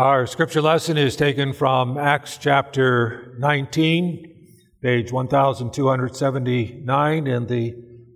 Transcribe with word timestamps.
Our 0.00 0.24
scripture 0.26 0.62
lesson 0.62 0.96
is 0.96 1.14
taken 1.14 1.52
from 1.52 1.98
Acts 1.98 2.38
chapter 2.38 3.34
19, 3.38 4.34
page 4.82 5.12
1279 5.12 7.26
in 7.26 7.46
the 7.46 7.74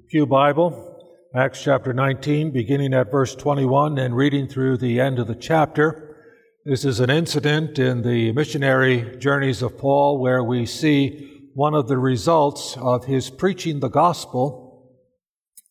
Pew 0.09 0.25
Bible. 0.25 1.05
Acts 1.37 1.63
chapter 1.63 1.93
19, 1.93 2.53
beginning 2.53 2.95
at 2.95 3.11
verse 3.11 3.35
21 3.35 3.99
and 3.99 4.17
reading 4.17 4.49
through 4.49 4.79
the 4.79 4.99
end 4.99 5.19
of 5.19 5.27
the 5.27 5.35
chapter. 5.35 6.17
This 6.65 6.87
is 6.87 7.01
an 7.01 7.11
incident 7.11 7.79
in 7.79 8.01
the 8.01 8.33
missionary 8.33 9.19
journeys 9.19 9.61
of 9.61 9.77
Paul 9.77 10.23
where 10.23 10.43
we 10.43 10.65
see 10.65 11.51
one 11.53 11.75
of 11.75 11.87
the 11.87 11.99
results 11.99 12.79
of 12.79 13.05
his 13.05 13.29
preaching 13.29 13.81
the 13.81 13.91
gospel, 13.91 14.91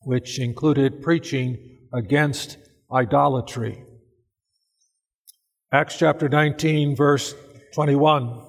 which 0.04 0.38
included 0.38 1.02
preaching 1.02 1.80
against 1.91 2.59
idolatry. 2.93 3.84
Acts 5.74 5.98
chapter 5.98 6.30
19, 6.30 6.96
verse 6.96 7.34
21. 7.73 8.40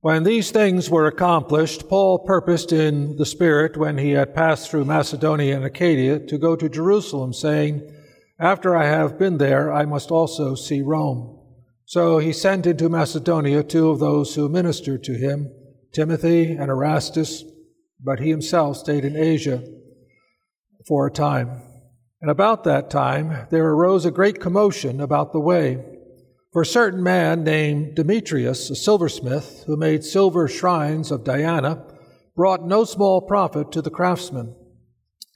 When 0.00 0.22
these 0.22 0.50
things 0.50 0.88
were 0.88 1.06
accomplished, 1.06 1.86
Paul 1.86 2.20
purposed 2.20 2.72
in 2.72 3.18
the 3.18 3.26
Spirit, 3.26 3.76
when 3.76 3.98
he 3.98 4.12
had 4.12 4.34
passed 4.34 4.70
through 4.70 4.86
Macedonia 4.86 5.54
and 5.54 5.66
Achaia, 5.66 6.18
to 6.20 6.38
go 6.38 6.56
to 6.56 6.70
Jerusalem, 6.70 7.34
saying, 7.34 7.82
After 8.38 8.74
I 8.74 8.86
have 8.86 9.18
been 9.18 9.36
there, 9.36 9.70
I 9.70 9.84
must 9.84 10.10
also 10.10 10.54
see 10.54 10.80
Rome. 10.80 11.38
So 11.84 12.16
he 12.16 12.32
sent 12.32 12.66
into 12.66 12.88
Macedonia 12.88 13.62
two 13.62 13.90
of 13.90 13.98
those 13.98 14.34
who 14.34 14.48
ministered 14.48 15.04
to 15.04 15.18
him, 15.18 15.52
Timothy 15.92 16.52
and 16.52 16.70
Erastus, 16.70 17.44
but 18.02 18.20
he 18.20 18.30
himself 18.30 18.78
stayed 18.78 19.04
in 19.04 19.14
Asia 19.14 19.62
for 20.88 21.06
a 21.06 21.12
time. 21.12 21.60
And 22.22 22.30
about 22.30 22.64
that 22.64 22.88
time 22.88 23.46
there 23.50 23.68
arose 23.68 24.06
a 24.06 24.10
great 24.10 24.40
commotion 24.40 25.02
about 25.02 25.34
the 25.34 25.40
way. 25.40 25.90
For 26.54 26.62
a 26.62 26.66
certain 26.66 27.02
man 27.02 27.42
named 27.42 27.96
Demetrius, 27.96 28.70
a 28.70 28.76
silversmith, 28.76 29.64
who 29.66 29.76
made 29.76 30.04
silver 30.04 30.46
shrines 30.46 31.10
of 31.10 31.24
Diana, 31.24 31.84
brought 32.36 32.64
no 32.64 32.84
small 32.84 33.20
profit 33.20 33.72
to 33.72 33.82
the 33.82 33.90
craftsmen. 33.90 34.54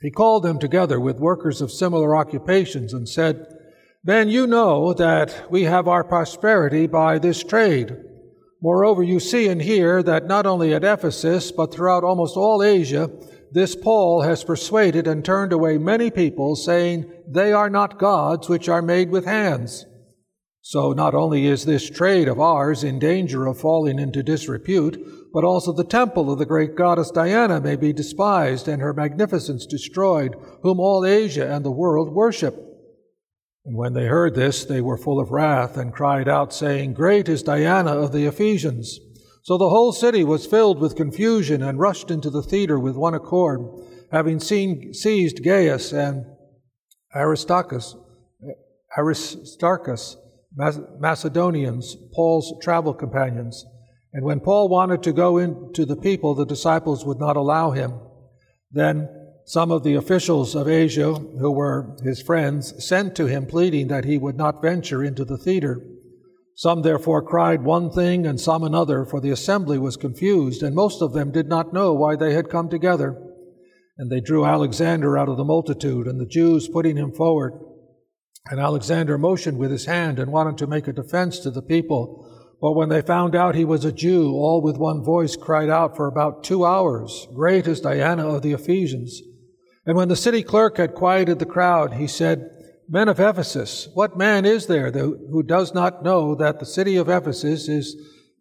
He 0.00 0.12
called 0.12 0.44
them 0.44 0.60
together 0.60 1.00
with 1.00 1.18
workers 1.18 1.60
of 1.60 1.72
similar 1.72 2.14
occupations 2.14 2.94
and 2.94 3.08
said, 3.08 3.48
Men, 4.04 4.28
you 4.28 4.46
know 4.46 4.92
that 4.92 5.50
we 5.50 5.64
have 5.64 5.88
our 5.88 6.04
prosperity 6.04 6.86
by 6.86 7.18
this 7.18 7.42
trade. 7.42 7.96
Moreover, 8.62 9.02
you 9.02 9.18
see 9.18 9.48
and 9.48 9.60
hear 9.60 10.04
that 10.04 10.28
not 10.28 10.46
only 10.46 10.72
at 10.72 10.84
Ephesus, 10.84 11.50
but 11.50 11.74
throughout 11.74 12.04
almost 12.04 12.36
all 12.36 12.62
Asia, 12.62 13.10
this 13.50 13.74
Paul 13.74 14.22
has 14.22 14.44
persuaded 14.44 15.08
and 15.08 15.24
turned 15.24 15.52
away 15.52 15.78
many 15.78 16.12
people, 16.12 16.54
saying, 16.54 17.10
They 17.26 17.52
are 17.52 17.68
not 17.68 17.98
gods 17.98 18.48
which 18.48 18.68
are 18.68 18.82
made 18.82 19.10
with 19.10 19.24
hands. 19.24 19.84
So 20.68 20.92
not 20.92 21.14
only 21.14 21.46
is 21.46 21.64
this 21.64 21.88
trade 21.88 22.28
of 22.28 22.38
ours 22.38 22.84
in 22.84 22.98
danger 22.98 23.46
of 23.46 23.58
falling 23.58 23.98
into 23.98 24.22
disrepute, 24.22 25.02
but 25.32 25.42
also 25.42 25.72
the 25.72 25.82
temple 25.82 26.30
of 26.30 26.38
the 26.38 26.44
great 26.44 26.74
goddess 26.74 27.10
Diana 27.10 27.58
may 27.58 27.74
be 27.74 27.94
despised 27.94 28.68
and 28.68 28.82
her 28.82 28.92
magnificence 28.92 29.64
destroyed, 29.64 30.36
whom 30.62 30.78
all 30.78 31.06
Asia 31.06 31.50
and 31.50 31.64
the 31.64 31.70
world 31.70 32.12
worship. 32.12 32.54
And 33.64 33.78
when 33.78 33.94
they 33.94 34.08
heard 34.08 34.34
this, 34.34 34.66
they 34.66 34.82
were 34.82 34.98
full 34.98 35.18
of 35.18 35.30
wrath 35.30 35.78
and 35.78 35.90
cried 35.90 36.28
out, 36.28 36.52
saying, 36.52 36.92
Great 36.92 37.30
is 37.30 37.42
Diana 37.42 37.92
of 37.92 38.12
the 38.12 38.26
Ephesians. 38.26 39.00
So 39.44 39.56
the 39.56 39.70
whole 39.70 39.92
city 39.92 40.22
was 40.22 40.44
filled 40.44 40.80
with 40.80 40.96
confusion 40.96 41.62
and 41.62 41.78
rushed 41.78 42.10
into 42.10 42.28
the 42.28 42.42
theater 42.42 42.78
with 42.78 42.94
one 42.94 43.14
accord, 43.14 43.62
having 44.12 44.38
seen, 44.38 44.92
seized 44.92 45.42
Gaius 45.42 45.94
and 45.94 46.26
Aristarchus, 47.16 47.96
Aristarchus 48.98 50.18
Macedonians, 50.54 51.96
Paul's 52.14 52.54
travel 52.62 52.94
companions. 52.94 53.64
And 54.12 54.24
when 54.24 54.40
Paul 54.40 54.68
wanted 54.68 55.02
to 55.04 55.12
go 55.12 55.38
into 55.38 55.84
the 55.84 55.96
people, 55.96 56.34
the 56.34 56.46
disciples 56.46 57.04
would 57.04 57.18
not 57.18 57.36
allow 57.36 57.72
him. 57.72 58.00
Then 58.72 59.08
some 59.44 59.70
of 59.70 59.82
the 59.82 59.94
officials 59.94 60.54
of 60.54 60.68
Asia, 60.68 61.14
who 61.14 61.50
were 61.50 61.96
his 62.02 62.20
friends, 62.20 62.86
sent 62.86 63.14
to 63.16 63.26
him, 63.26 63.46
pleading 63.46 63.88
that 63.88 64.04
he 64.04 64.18
would 64.18 64.36
not 64.36 64.60
venture 64.60 65.02
into 65.02 65.24
the 65.24 65.38
theater. 65.38 65.82
Some 66.54 66.82
therefore 66.82 67.22
cried 67.22 67.62
one 67.62 67.90
thing 67.90 68.26
and 68.26 68.40
some 68.40 68.64
another, 68.64 69.04
for 69.04 69.20
the 69.20 69.30
assembly 69.30 69.78
was 69.78 69.96
confused, 69.96 70.62
and 70.62 70.74
most 70.74 71.00
of 71.00 71.12
them 71.12 71.30
did 71.30 71.48
not 71.48 71.72
know 71.72 71.94
why 71.94 72.16
they 72.16 72.34
had 72.34 72.50
come 72.50 72.68
together. 72.68 73.16
And 73.96 74.10
they 74.10 74.20
drew 74.20 74.44
Alexander 74.44 75.16
out 75.16 75.28
of 75.28 75.36
the 75.36 75.44
multitude, 75.44 76.06
and 76.06 76.20
the 76.20 76.26
Jews, 76.26 76.68
putting 76.68 76.96
him 76.96 77.12
forward, 77.12 77.52
and 78.50 78.60
Alexander 78.60 79.18
motioned 79.18 79.58
with 79.58 79.70
his 79.70 79.86
hand 79.86 80.18
and 80.18 80.32
wanted 80.32 80.58
to 80.58 80.66
make 80.66 80.88
a 80.88 80.92
defense 80.92 81.38
to 81.40 81.50
the 81.50 81.62
people. 81.62 82.24
But 82.60 82.72
when 82.72 82.88
they 82.88 83.02
found 83.02 83.34
out 83.34 83.54
he 83.54 83.64
was 83.64 83.84
a 83.84 83.92
Jew, 83.92 84.32
all 84.32 84.62
with 84.62 84.76
one 84.76 85.04
voice 85.04 85.36
cried 85.36 85.70
out 85.70 85.96
for 85.96 86.08
about 86.08 86.42
two 86.42 86.64
hours, 86.64 87.28
Great 87.34 87.66
is 87.66 87.80
Diana 87.80 88.28
of 88.28 88.42
the 88.42 88.52
Ephesians. 88.52 89.20
And 89.86 89.96
when 89.96 90.08
the 90.08 90.16
city 90.16 90.42
clerk 90.42 90.76
had 90.78 90.94
quieted 90.94 91.38
the 91.38 91.46
crowd, 91.46 91.94
he 91.94 92.06
said, 92.06 92.50
Men 92.88 93.08
of 93.08 93.20
Ephesus, 93.20 93.88
what 93.92 94.16
man 94.16 94.46
is 94.46 94.66
there 94.66 94.90
who 94.90 95.42
does 95.42 95.74
not 95.74 96.02
know 96.02 96.34
that 96.34 96.58
the 96.58 96.66
city 96.66 96.96
of 96.96 97.08
Ephesus 97.08 97.68
is 97.68 97.96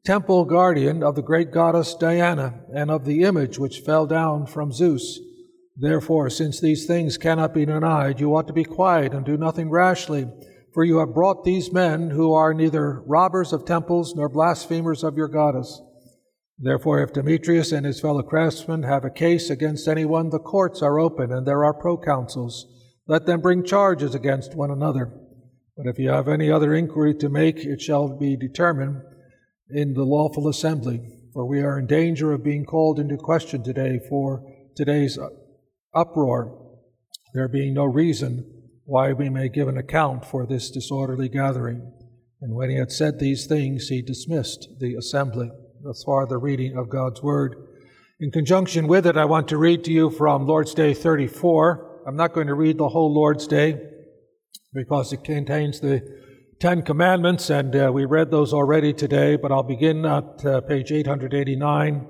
temple 0.05 0.45
guardian 0.45 1.03
of 1.03 1.15
the 1.15 1.21
great 1.21 1.51
goddess 1.51 1.93
Diana 1.93 2.61
and 2.73 2.89
of 2.89 3.03
the 3.03 3.23
image 3.23 3.59
which 3.59 3.81
fell 3.81 4.05
down 4.07 4.45
from 4.45 4.71
Zeus? 4.71 5.19
Therefore, 5.79 6.29
since 6.31 6.59
these 6.59 6.87
things 6.87 7.17
cannot 7.17 7.53
be 7.53 7.65
denied, 7.65 8.19
you 8.19 8.35
ought 8.35 8.47
to 8.47 8.53
be 8.53 8.63
quiet 8.63 9.13
and 9.13 9.23
do 9.23 9.37
nothing 9.37 9.69
rashly. 9.69 10.27
For 10.73 10.83
you 10.83 10.97
have 10.99 11.13
brought 11.13 11.43
these 11.43 11.71
men 11.71 12.09
who 12.09 12.33
are 12.33 12.53
neither 12.53 13.03
robbers 13.05 13.53
of 13.53 13.65
temples 13.65 14.15
nor 14.15 14.27
blasphemers 14.27 15.03
of 15.03 15.17
your 15.17 15.27
goddess. 15.27 15.81
Therefore, 16.59 17.01
if 17.01 17.13
Demetrius 17.13 17.71
and 17.71 17.85
his 17.85 17.99
fellow 17.99 18.23
craftsmen 18.23 18.83
have 18.83 19.05
a 19.05 19.11
case 19.11 19.51
against 19.51 19.87
anyone, 19.87 20.29
the 20.29 20.39
courts 20.39 20.81
are 20.81 20.99
open 20.99 21.31
and 21.31 21.45
there 21.45 21.63
are 21.63 21.79
proconsuls. 21.79 22.63
Let 23.07 23.27
them 23.27 23.41
bring 23.41 23.63
charges 23.63 24.15
against 24.15 24.55
one 24.55 24.71
another. 24.71 25.13
But 25.77 25.85
if 25.85 25.99
you 25.99 26.09
have 26.09 26.27
any 26.27 26.51
other 26.51 26.73
inquiry 26.73 27.13
to 27.15 27.29
make, 27.29 27.57
it 27.59 27.81
shall 27.81 28.17
be 28.17 28.35
determined 28.35 29.03
in 29.69 29.93
the 29.93 30.03
lawful 30.03 30.47
assembly. 30.47 31.01
For 31.33 31.45
we 31.45 31.61
are 31.61 31.77
in 31.77 31.85
danger 31.85 32.33
of 32.33 32.43
being 32.43 32.65
called 32.65 32.99
into 32.99 33.17
question 33.17 33.61
today 33.61 33.99
for 34.09 34.43
today's 34.75 35.19
uproar, 35.97 36.55
there 37.33 37.47
being 37.47 37.73
no 37.73 37.85
reason 37.85 38.45
why 38.85 39.11
we 39.11 39.29
may 39.29 39.49
give 39.49 39.67
an 39.67 39.77
account 39.77 40.25
for 40.25 40.45
this 40.45 40.69
disorderly 40.69 41.27
gathering. 41.27 41.91
And 42.39 42.55
when 42.55 42.69
he 42.69 42.77
had 42.77 42.91
said 42.91 43.19
these 43.19 43.47
things, 43.47 43.87
he 43.87 44.01
dismissed 44.01 44.69
the 44.79 44.95
assembly. 44.95 45.49
Thus 45.83 46.03
far, 46.03 46.25
the 46.25 46.37
reading 46.37 46.77
of 46.77 46.89
God's 46.89 47.21
Word. 47.21 47.55
In 48.19 48.31
conjunction 48.31 48.87
with 48.87 49.05
it, 49.05 49.17
I 49.17 49.25
want 49.25 49.47
to 49.49 49.57
read 49.57 49.83
to 49.85 49.91
you 49.91 50.09
from 50.09 50.47
Lord's 50.47 50.73
Day 50.73 50.93
34. 50.93 52.03
I'm 52.07 52.15
not 52.15 52.33
going 52.33 52.47
to 52.47 52.53
read 52.53 52.77
the 52.77 52.89
whole 52.89 53.13
Lord's 53.13 53.47
Day 53.47 53.79
because 54.73 55.11
it 55.13 55.23
contains 55.23 55.79
the 55.79 56.01
Ten 56.59 56.81
Commandments, 56.81 57.49
and 57.51 57.75
uh, 57.75 57.91
we 57.93 58.05
read 58.05 58.31
those 58.31 58.53
already 58.53 58.93
today, 58.93 59.35
but 59.35 59.51
I'll 59.51 59.61
begin 59.61 60.05
at 60.05 60.45
uh, 60.45 60.61
page 60.61 60.91
889, 60.91 62.07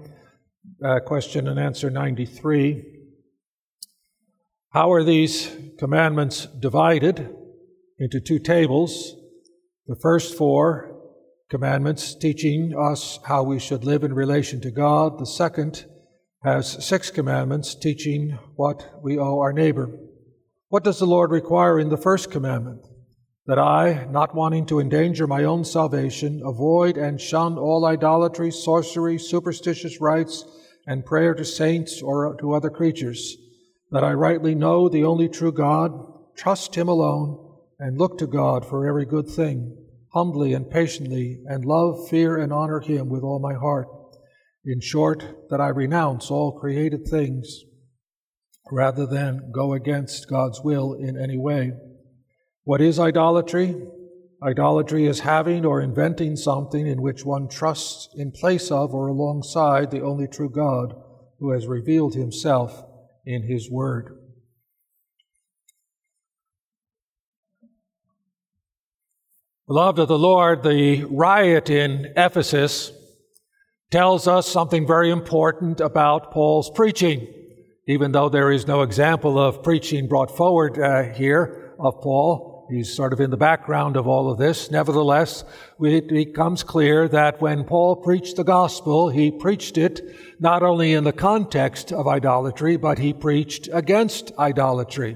uh, 0.85 0.99
question 1.05 1.47
and 1.49 1.59
answer 1.59 1.89
93. 1.89 2.96
How 4.71 4.91
are 4.91 5.03
these 5.03 5.49
commandments 5.79 6.45
divided? 6.45 7.33
Into 7.99 8.19
two 8.19 8.37
tables. 8.37 9.15
The 9.87 9.95
first 9.95 10.37
four 10.37 10.93
commandments 11.49 12.13
teaching 12.13 12.75
us 12.77 13.17
how 13.23 13.43
we 13.43 13.59
should 13.59 13.85
live 13.85 14.03
in 14.03 14.13
relation 14.13 14.59
to 14.61 14.71
God. 14.71 15.19
The 15.19 15.25
second 15.25 15.85
has 16.43 16.85
six 16.85 17.09
commandments 17.09 17.75
teaching 17.75 18.37
what 18.57 19.01
we 19.01 19.17
owe 19.17 19.39
our 19.39 19.53
neighbor. 19.53 19.89
What 20.67 20.83
does 20.83 20.99
the 20.99 21.07
Lord 21.07 21.31
require 21.31 21.79
in 21.79 21.87
the 21.87 21.97
first 21.97 22.29
commandment? 22.29 22.85
That 23.45 23.57
I, 23.57 24.05
not 24.11 24.35
wanting 24.35 24.65
to 24.65 24.81
endanger 24.81 25.27
my 25.27 25.45
own 25.45 25.63
salvation, 25.63 26.41
avoid 26.43 26.97
and 26.97 27.21
shun 27.21 27.57
all 27.57 27.85
idolatry, 27.85 28.51
sorcery, 28.51 29.17
superstitious 29.17 30.01
rites, 30.01 30.43
and 30.85 31.05
prayer 31.05 31.33
to 31.35 31.45
saints 31.45 32.01
or 32.01 32.35
to 32.41 32.53
other 32.53 32.69
creatures 32.69 33.37
that 33.91 34.03
I 34.03 34.13
rightly 34.13 34.55
know 34.55 34.89
the 34.89 35.03
only 35.03 35.29
true 35.29 35.51
God, 35.51 35.91
trust 36.35 36.75
Him 36.75 36.87
alone, 36.87 37.43
and 37.79 37.97
look 37.97 38.17
to 38.17 38.27
God 38.27 38.65
for 38.65 38.87
every 38.87 39.05
good 39.05 39.27
thing, 39.27 39.77
humbly 40.13 40.53
and 40.53 40.69
patiently, 40.69 41.39
and 41.45 41.63
love, 41.63 42.09
fear, 42.09 42.37
and 42.37 42.51
honor 42.51 42.79
Him 42.79 43.09
with 43.09 43.23
all 43.23 43.39
my 43.39 43.53
heart. 43.53 43.87
In 44.65 44.81
short, 44.81 45.49
that 45.49 45.61
I 45.61 45.69
renounce 45.69 46.29
all 46.29 46.59
created 46.59 47.07
things 47.07 47.63
rather 48.69 49.05
than 49.05 49.51
go 49.53 49.73
against 49.73 50.29
God's 50.29 50.61
will 50.61 50.93
in 50.93 51.17
any 51.17 51.37
way. 51.37 51.71
What 52.63 52.81
is 52.81 52.99
idolatry? 52.99 53.81
Idolatry 54.43 55.07
is 55.07 55.21
having 55.21 55.65
or 55.65 55.81
inventing 55.81 56.35
something 56.35 56.85
in 56.85 57.01
which 57.01 57.23
one 57.23 57.47
trusts 57.47 58.09
in 58.15 58.31
place 58.31 58.69
of 58.69 58.93
or 58.93 59.07
alongside 59.07 59.89
the 59.89 60.01
only 60.01 60.27
true 60.27 60.49
God 60.49 60.93
who 61.39 61.51
has 61.51 61.65
revealed 61.65 62.13
himself 62.13 62.83
in 63.27 63.43
His 63.43 63.69
Word. 63.69 64.17
Beloved 69.67 69.99
of 69.99 70.07
the 70.07 70.17
Lord, 70.17 70.63
the 70.63 71.03
riot 71.03 71.69
in 71.69 72.13
Ephesus 72.15 72.93
tells 73.91 74.25
us 74.25 74.47
something 74.47 74.87
very 74.87 75.11
important 75.11 75.81
about 75.81 76.31
Paul's 76.31 76.71
preaching, 76.73 77.27
even 77.85 78.13
though 78.13 78.29
there 78.29 78.49
is 78.49 78.65
no 78.65 78.81
example 78.81 79.37
of 79.37 79.63
preaching 79.63 80.07
brought 80.07 80.35
forward 80.35 80.79
uh, 80.79 81.13
here 81.13 81.75
of 81.81 81.99
Paul. 82.01 82.56
He's 82.69 82.93
sort 82.93 83.13
of 83.13 83.21
in 83.21 83.29
the 83.29 83.37
background 83.37 83.95
of 83.95 84.07
all 84.07 84.29
of 84.29 84.37
this. 84.37 84.69
Nevertheless, 84.69 85.45
it 85.79 86.09
becomes 86.09 86.63
clear 86.63 87.07
that 87.07 87.41
when 87.41 87.63
Paul 87.63 87.95
preached 87.95 88.35
the 88.35 88.43
gospel, 88.43 89.07
he 89.09 89.31
preached 89.31 89.77
it 89.77 90.01
not 90.39 90.63
only 90.63 90.93
in 90.93 91.05
the 91.05 91.13
context 91.13 91.93
of 91.93 92.07
idolatry, 92.07 92.75
but 92.75 92.99
he 92.99 93.13
preached 93.13 93.69
against 93.71 94.33
idolatry. 94.37 95.15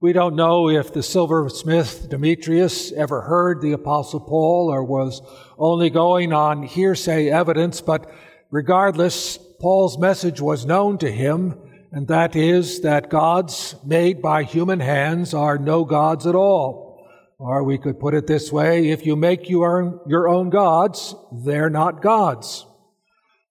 We 0.00 0.12
don't 0.12 0.36
know 0.36 0.68
if 0.68 0.92
the 0.92 1.02
silversmith 1.02 2.08
Demetrius 2.08 2.92
ever 2.92 3.22
heard 3.22 3.60
the 3.60 3.72
Apostle 3.72 4.20
Paul 4.20 4.70
or 4.70 4.84
was 4.84 5.20
only 5.58 5.90
going 5.90 6.32
on 6.32 6.62
hearsay 6.62 7.28
evidence, 7.28 7.80
but 7.80 8.08
regardless, 8.52 9.36
Paul's 9.60 9.98
message 9.98 10.40
was 10.40 10.64
known 10.64 10.98
to 10.98 11.10
him, 11.10 11.56
and 11.90 12.06
that 12.08 12.36
is 12.36 12.82
that 12.82 13.08
gods 13.08 13.74
made 13.84 14.20
by 14.20 14.42
human 14.42 14.80
hands 14.80 15.32
are 15.32 15.58
no 15.58 15.84
gods 15.84 16.26
at 16.26 16.34
all. 16.34 17.06
Or 17.38 17.62
we 17.62 17.78
could 17.78 18.00
put 18.00 18.14
it 18.14 18.26
this 18.26 18.52
way 18.52 18.88
if 18.90 19.06
you 19.06 19.16
make 19.16 19.48
your, 19.48 20.28
own 20.28 20.50
gods, 20.50 21.14
they're 21.44 21.70
not 21.70 22.02
gods. 22.02 22.66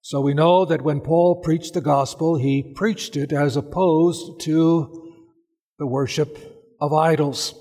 So 0.02 0.20
we 0.20 0.34
know 0.34 0.64
that 0.66 0.82
when 0.82 1.00
Paul 1.00 1.40
preached 1.40 1.74
the 1.74 1.80
gospel, 1.80 2.36
he 2.36 2.62
preached 2.62 3.16
it 3.16 3.32
as 3.32 3.56
opposed 3.56 4.40
to 4.42 5.12
the 5.78 5.86
worship 5.86 6.38
of 6.80 6.92
idols. 6.92 7.54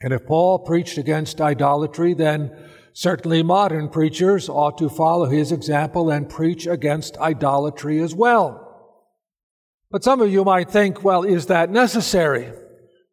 And 0.00 0.12
if 0.12 0.26
Paul 0.26 0.60
preached 0.60 0.96
against 0.96 1.40
idolatry, 1.40 2.14
then 2.14 2.56
certainly 2.92 3.42
modern 3.42 3.88
preachers 3.88 4.48
ought 4.48 4.78
to 4.78 4.88
follow 4.88 5.26
his 5.26 5.52
example 5.52 6.10
and 6.10 6.28
preach 6.28 6.66
against 6.66 7.18
idolatry 7.18 8.00
as 8.00 8.14
well. 8.14 8.61
But 9.92 10.02
some 10.02 10.22
of 10.22 10.32
you 10.32 10.42
might 10.42 10.70
think, 10.70 11.04
well, 11.04 11.22
is 11.22 11.46
that 11.46 11.70
necessary? 11.70 12.50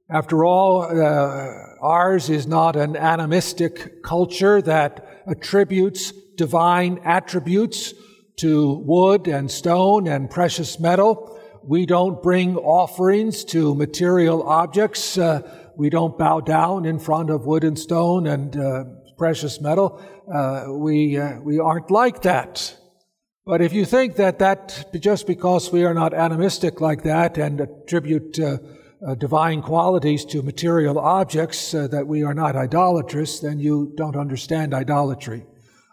After 0.09 0.45
all, 0.45 0.83
uh, 0.83 1.53
ours 1.81 2.29
is 2.29 2.47
not 2.47 2.77
an 2.77 2.95
animistic 2.95 4.01
culture 4.01 4.61
that 4.61 5.23
attributes 5.27 6.13
divine 6.37 7.01
attributes 7.03 7.93
to 8.37 8.81
wood 8.85 9.27
and 9.27 9.51
stone 9.51 10.07
and 10.07 10.29
precious 10.29 10.79
metal. 10.79 11.37
We 11.65 11.85
don't 11.85 12.23
bring 12.23 12.55
offerings 12.55 13.43
to 13.45 13.75
material 13.75 14.43
objects. 14.43 15.17
Uh, 15.17 15.41
we 15.75 15.89
don't 15.89 16.17
bow 16.17 16.39
down 16.39 16.85
in 16.85 16.97
front 16.97 17.29
of 17.29 17.45
wood 17.45 17.65
and 17.65 17.77
stone 17.77 18.25
and 18.25 18.55
uh, 18.55 18.85
precious 19.17 19.59
metal. 19.59 20.01
Uh, 20.33 20.67
we, 20.69 21.17
uh, 21.17 21.41
we 21.41 21.59
aren't 21.59 21.91
like 21.91 22.21
that. 22.21 22.78
But 23.45 23.61
if 23.61 23.73
you 23.73 23.85
think 23.85 24.15
that 24.17 24.39
that 24.39 24.93
just 24.99 25.25
because 25.25 25.71
we 25.71 25.83
are 25.83 25.93
not 25.93 26.13
animistic 26.13 26.81
like 26.81 27.03
that 27.03 27.37
and 27.37 27.61
attribute 27.61 28.39
uh, 28.39 28.57
uh, 29.07 29.15
divine 29.15 29.61
qualities 29.61 30.25
to 30.25 30.41
material 30.41 30.99
objects 30.99 31.71
that 31.71 32.05
we 32.05 32.23
are 32.23 32.33
not 32.33 32.55
idolatrous, 32.55 33.39
then 33.39 33.59
you 33.59 33.93
don't 33.95 34.17
understand 34.17 34.73
idolatry. 34.73 35.45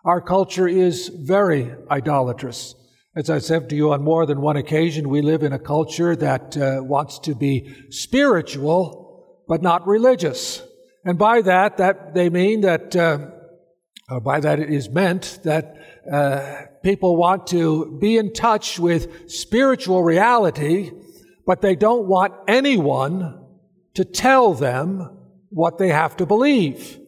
Our 0.05 0.21
culture 0.21 0.69
is 0.69 1.09
very 1.09 1.73
idolatrous. 1.91 2.75
As 3.17 3.31
I 3.31 3.39
said 3.39 3.71
to 3.71 3.77
you 3.77 3.93
on 3.93 4.05
more 4.05 4.27
than 4.27 4.41
one 4.41 4.57
occasion, 4.57 5.09
we 5.09 5.23
live 5.23 5.43
in 5.43 5.53
a 5.53 5.59
culture 5.59 6.15
that 6.15 6.57
uh, 6.57 6.81
wants 6.83 7.19
to 7.21 7.35
be 7.35 7.75
spiritual, 7.91 9.43
but 9.49 9.63
not 9.63 9.87
religious. 9.87 10.63
And 11.05 11.19
by 11.19 11.43
that, 11.43 11.79
that 11.79 12.15
they 12.15 12.29
mean 12.29 12.61
that, 12.61 12.95
uh, 12.95 14.21
by 14.21 14.41
that 14.41 14.61
it 14.61 14.71
is 14.71 14.91
meant 14.91 15.41
that 15.45 15.77
uh, 16.13 16.67
people 16.87 17.17
want 17.17 17.49
to 17.49 17.99
be 18.00 18.17
in 18.17 18.33
touch 18.33 18.79
with 18.79 19.29
spiritual 19.29 20.05
reality, 20.05 20.93
but 21.44 21.61
they 21.61 21.75
don't 21.75 22.06
want 22.06 22.33
anyone 22.47 23.44
to 23.94 24.05
tell 24.05 24.55
them 24.55 25.19
what 25.49 25.79
they 25.79 25.88
have 25.88 26.17
to 26.17 26.25
believe. 26.25 27.00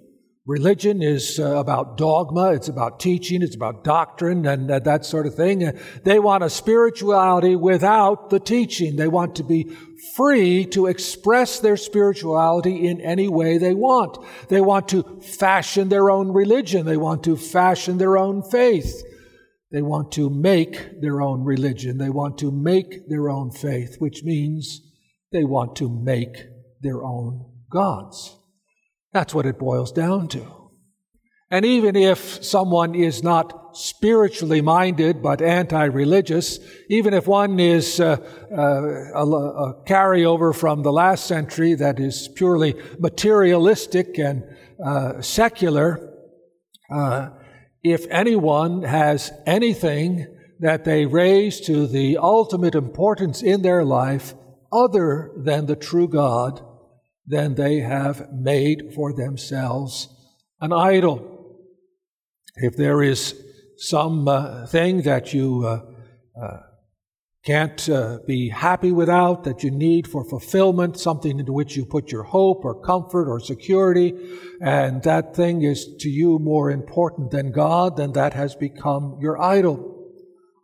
Religion 0.47 1.01
is 1.01 1.39
uh, 1.39 1.55
about 1.55 1.97
dogma, 1.97 2.55
it's 2.55 2.67
about 2.67 2.99
teaching, 2.99 3.41
it's 3.41 3.55
about 3.55 3.85
doctrine, 3.85 4.47
and 4.47 4.69
uh, 4.69 4.81
that 4.81 5.05
sort 5.05 5.27
of 5.27 5.37
thing. 5.37 5.71
they 6.03 6.19
want 6.19 6.43
a 6.43 6.51
spirituality 6.51 7.55
without 7.55 8.31
the 8.31 8.41
teaching. 8.41 8.97
They 8.97 9.07
want 9.07 9.37
to 9.37 9.45
be 9.45 9.71
free 10.17 10.67
to 10.67 10.87
express 10.87 11.61
their 11.61 11.77
spirituality 11.77 12.89
in 12.89 13.01
any 13.01 13.29
way 13.29 13.59
they 13.59 13.75
want. 13.75 14.19
They 14.49 14.61
want 14.61 14.89
to 14.89 15.21
fashion 15.21 15.89
their 15.89 16.11
own 16.11 16.33
religion. 16.33 16.85
They 16.85 16.97
want 16.97 17.23
to 17.25 17.37
fashion 17.37 17.99
their 17.99 18.19
own 18.19 18.43
faith. 18.43 19.05
They 19.71 19.83
want 19.83 20.13
to 20.13 20.31
make 20.31 21.01
their 21.01 21.21
own 21.21 21.45
religion. 21.45 21.99
They 21.99 22.11
want 22.11 22.39
to 22.39 22.51
make 22.51 23.09
their 23.09 23.29
own 23.29 23.51
faith, 23.51 23.97
which 23.99 24.23
means 24.25 24.81
they 25.31 25.45
want 25.45 25.77
to 25.77 25.89
make 25.89 26.45
their 26.81 27.05
own 27.05 27.45
gods. 27.71 28.35
That's 29.13 29.35
what 29.35 29.47
it 29.47 29.59
boils 29.59 29.93
down 29.93 30.29
to. 30.29 30.59
And 31.51 31.65
even 31.65 31.97
if 31.97 32.45
someone 32.45 32.95
is 32.95 33.23
not 33.23 33.77
spiritually 33.77 34.61
minded 34.61 35.23
but 35.23 35.41
anti 35.41 35.85
religious, 35.85 36.59
even 36.91 37.15
if 37.15 37.27
one 37.27 37.59
is 37.59 38.01
uh, 38.01 38.17
uh, 38.51 38.63
a, 39.15 39.27
a, 39.27 39.85
carryover 39.87 40.55
from 40.55 40.83
the 40.83 40.93
last 40.93 41.27
century 41.27 41.75
that 41.75 42.01
is 42.01 42.29
purely 42.37 42.75
materialistic 42.99 44.19
and 44.19 44.45
uh, 44.85 45.23
secular, 45.23 46.15
uh, 46.95 47.31
if 47.83 48.07
anyone 48.11 48.83
has 48.83 49.33
anything 49.47 50.27
that 50.61 50.85
they 50.85 51.07
raise 51.07 51.61
to 51.61 51.87
the 51.87 52.19
ultimate 52.19 52.75
importance 52.75 53.43
in 53.43 53.63
their 53.63 53.85
life 53.85 54.35
other 54.73 55.33
than 55.37 55.67
the 55.67 55.77
true 55.77 56.09
God, 56.09 56.65
then 57.27 57.55
they 57.55 57.81
have 57.81 58.33
made 58.33 58.93
for 58.95 59.13
themselves 59.13 60.09
an 60.61 60.73
idol. 60.73 61.57
If 62.57 62.77
there 62.77 63.03
is 63.03 63.35
some 63.77 64.27
uh, 64.27 64.67
thing 64.67 65.03
that 65.03 65.33
you 65.33 65.65
uh, 65.65 65.81
uh, 66.43 66.61
can't 67.49 67.89
uh, 67.89 68.19
be 68.27 68.51
happy 68.51 68.93
without, 68.93 69.45
that 69.45 69.63
you 69.63 69.71
need 69.71 70.07
for 70.07 70.25
fulfillment, 70.25 70.99
something 70.99 71.39
into 71.41 71.53
which 71.53 71.77
you 71.77 71.85
put 71.87 72.13
your 72.13 72.25
hope 72.25 72.65
or 72.65 72.81
comfort 72.81 73.29
or 73.29 73.41
security, 73.41 74.13
and 74.61 75.03
that 75.03 75.35
thing 75.35 75.63
is 75.63 75.97
to 76.01 76.09
you 76.09 76.39
more 76.39 76.71
important 76.71 77.31
than 77.31 77.51
God, 77.51 77.97
then 77.97 78.13
that 78.13 78.35
has 78.35 78.55
become 78.55 79.19
your 79.21 79.41
idol. 79.41 79.77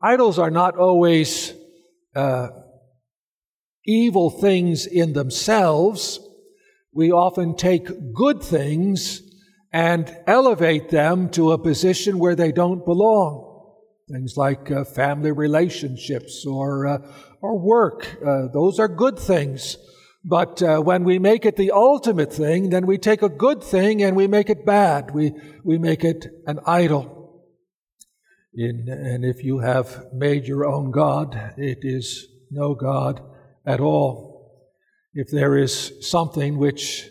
Idols 0.02 0.38
are 0.38 0.50
not 0.50 0.76
always 0.76 1.54
uh, 2.14 2.49
evil 3.87 4.28
things 4.28 4.87
in 4.87 5.14
themselves 5.14 6.20
we 6.94 7.11
often 7.11 7.56
take 7.56 8.14
good 8.14 8.40
things 8.40 9.20
and 9.73 10.16
elevate 10.28 10.90
them 10.90 11.28
to 11.30 11.50
a 11.50 11.59
position 11.59 12.20
where 12.20 12.37
they 12.37 12.52
don't 12.52 12.85
belong. 12.85 13.43
Things 14.14 14.37
like 14.37 14.71
uh, 14.71 14.85
family 14.85 15.33
relationships 15.33 16.47
or, 16.47 16.87
uh, 16.87 16.99
or 17.42 17.59
work, 17.59 18.16
uh, 18.25 18.47
those 18.52 18.78
are 18.78 18.88
good 18.88 19.18
things. 19.18 19.76
But 20.25 20.62
uh, 20.62 20.80
when 20.80 21.04
we 21.04 21.18
make 21.18 21.44
it 21.44 21.56
the 21.56 21.73
ultimate 21.73 22.33
thing, 22.33 22.71
then 22.71 22.87
we 22.87 22.97
take 22.97 23.23
a 23.23 23.28
good 23.28 23.62
thing 23.62 24.02
and 24.02 24.16
we 24.16 24.26
make 24.26 24.49
it 24.49 24.64
bad. 24.64 25.11
We, 25.11 25.33
we 25.64 25.78
make 25.78 26.04
it 26.04 26.26
an 26.47 26.61
idol. 26.64 27.42
In, 28.54 28.87
and 28.88 29.25
if 29.25 29.42
you 29.42 29.59
have 29.59 30.06
made 30.12 30.47
your 30.47 30.64
own 30.64 30.92
God, 30.92 31.54
it 31.56 31.78
is 31.83 32.28
no 32.50 32.75
God 32.75 33.21
at 33.66 33.80
all 33.80 34.35
if 35.14 35.30
there 35.30 35.56
is 35.56 35.92
something 36.00 36.59
which 36.59 37.09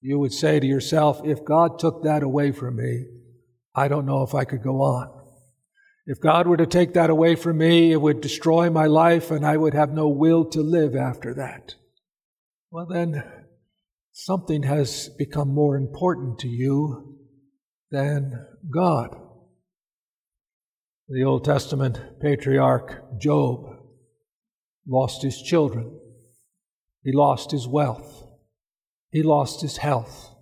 you 0.00 0.18
would 0.18 0.32
say 0.32 0.58
to 0.58 0.66
yourself, 0.66 1.20
if 1.24 1.44
God 1.44 1.78
took 1.78 2.02
that 2.02 2.22
away 2.22 2.50
from 2.50 2.76
me, 2.76 3.06
I 3.74 3.86
don't 3.88 4.06
know 4.06 4.22
if 4.22 4.34
I 4.34 4.44
could 4.44 4.62
go 4.62 4.82
on. 4.82 5.13
If 6.06 6.20
God 6.20 6.46
were 6.46 6.58
to 6.58 6.66
take 6.66 6.94
that 6.94 7.08
away 7.08 7.34
from 7.34 7.58
me, 7.58 7.92
it 7.92 8.00
would 8.00 8.20
destroy 8.20 8.68
my 8.68 8.86
life 8.86 9.30
and 9.30 9.44
I 9.44 9.56
would 9.56 9.72
have 9.72 9.92
no 9.92 10.08
will 10.08 10.44
to 10.50 10.60
live 10.60 10.94
after 10.94 11.32
that. 11.34 11.76
Well, 12.70 12.86
then, 12.86 13.24
something 14.12 14.64
has 14.64 15.08
become 15.16 15.48
more 15.48 15.76
important 15.76 16.40
to 16.40 16.48
you 16.48 17.16
than 17.90 18.46
God. 18.70 19.16
The 21.08 21.24
Old 21.24 21.44
Testament 21.44 22.20
patriarch 22.20 23.18
Job 23.18 23.64
lost 24.86 25.22
his 25.22 25.40
children. 25.40 25.98
He 27.02 27.12
lost 27.12 27.50
his 27.50 27.66
wealth. 27.66 28.26
He 29.10 29.22
lost 29.22 29.62
his 29.62 29.78
health. 29.78 30.34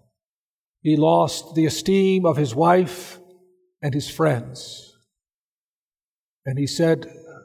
He 0.81 0.97
lost 0.97 1.55
the 1.55 1.67
esteem 1.67 2.27
of 2.27 2.37
his 2.37 2.55
wife 2.55 3.19
and 3.81 3.95
his 3.95 4.11
friends. 4.11 4.92
And 6.45 6.59
he 6.59 6.67
said, 6.67 7.03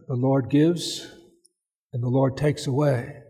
The 0.08 0.16
Lord 0.16 0.50
gives 0.50 1.08
and 1.94 2.04
the 2.04 2.10
Lord 2.10 2.38
takes 2.38 2.68
away. 2.68 3.22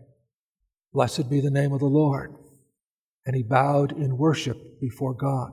Blessed 0.93 1.29
be 1.29 1.41
the 1.41 1.51
name 1.51 1.73
of 1.73 1.79
the 1.79 1.85
Lord. 1.85 2.33
And 3.25 3.35
he 3.35 3.43
bowed 3.43 3.91
in 3.91 4.17
worship 4.17 4.57
before 4.79 5.13
God. 5.13 5.51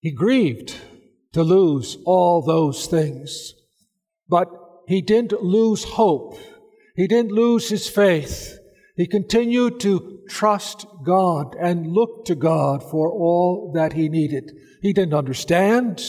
He 0.00 0.12
grieved 0.12 0.76
to 1.32 1.42
lose 1.42 1.96
all 2.04 2.42
those 2.42 2.86
things, 2.86 3.54
but 4.28 4.48
he 4.86 5.00
didn't 5.00 5.42
lose 5.42 5.84
hope. 5.84 6.36
He 6.96 7.06
didn't 7.06 7.32
lose 7.32 7.68
his 7.68 7.88
faith. 7.88 8.58
He 8.96 9.06
continued 9.06 9.80
to 9.80 10.20
trust 10.28 10.84
God 11.04 11.54
and 11.58 11.86
look 11.86 12.26
to 12.26 12.34
God 12.34 12.82
for 12.82 13.10
all 13.10 13.72
that 13.74 13.94
he 13.94 14.08
needed. 14.08 14.52
He 14.82 14.92
didn't 14.92 15.14
understand. 15.14 16.02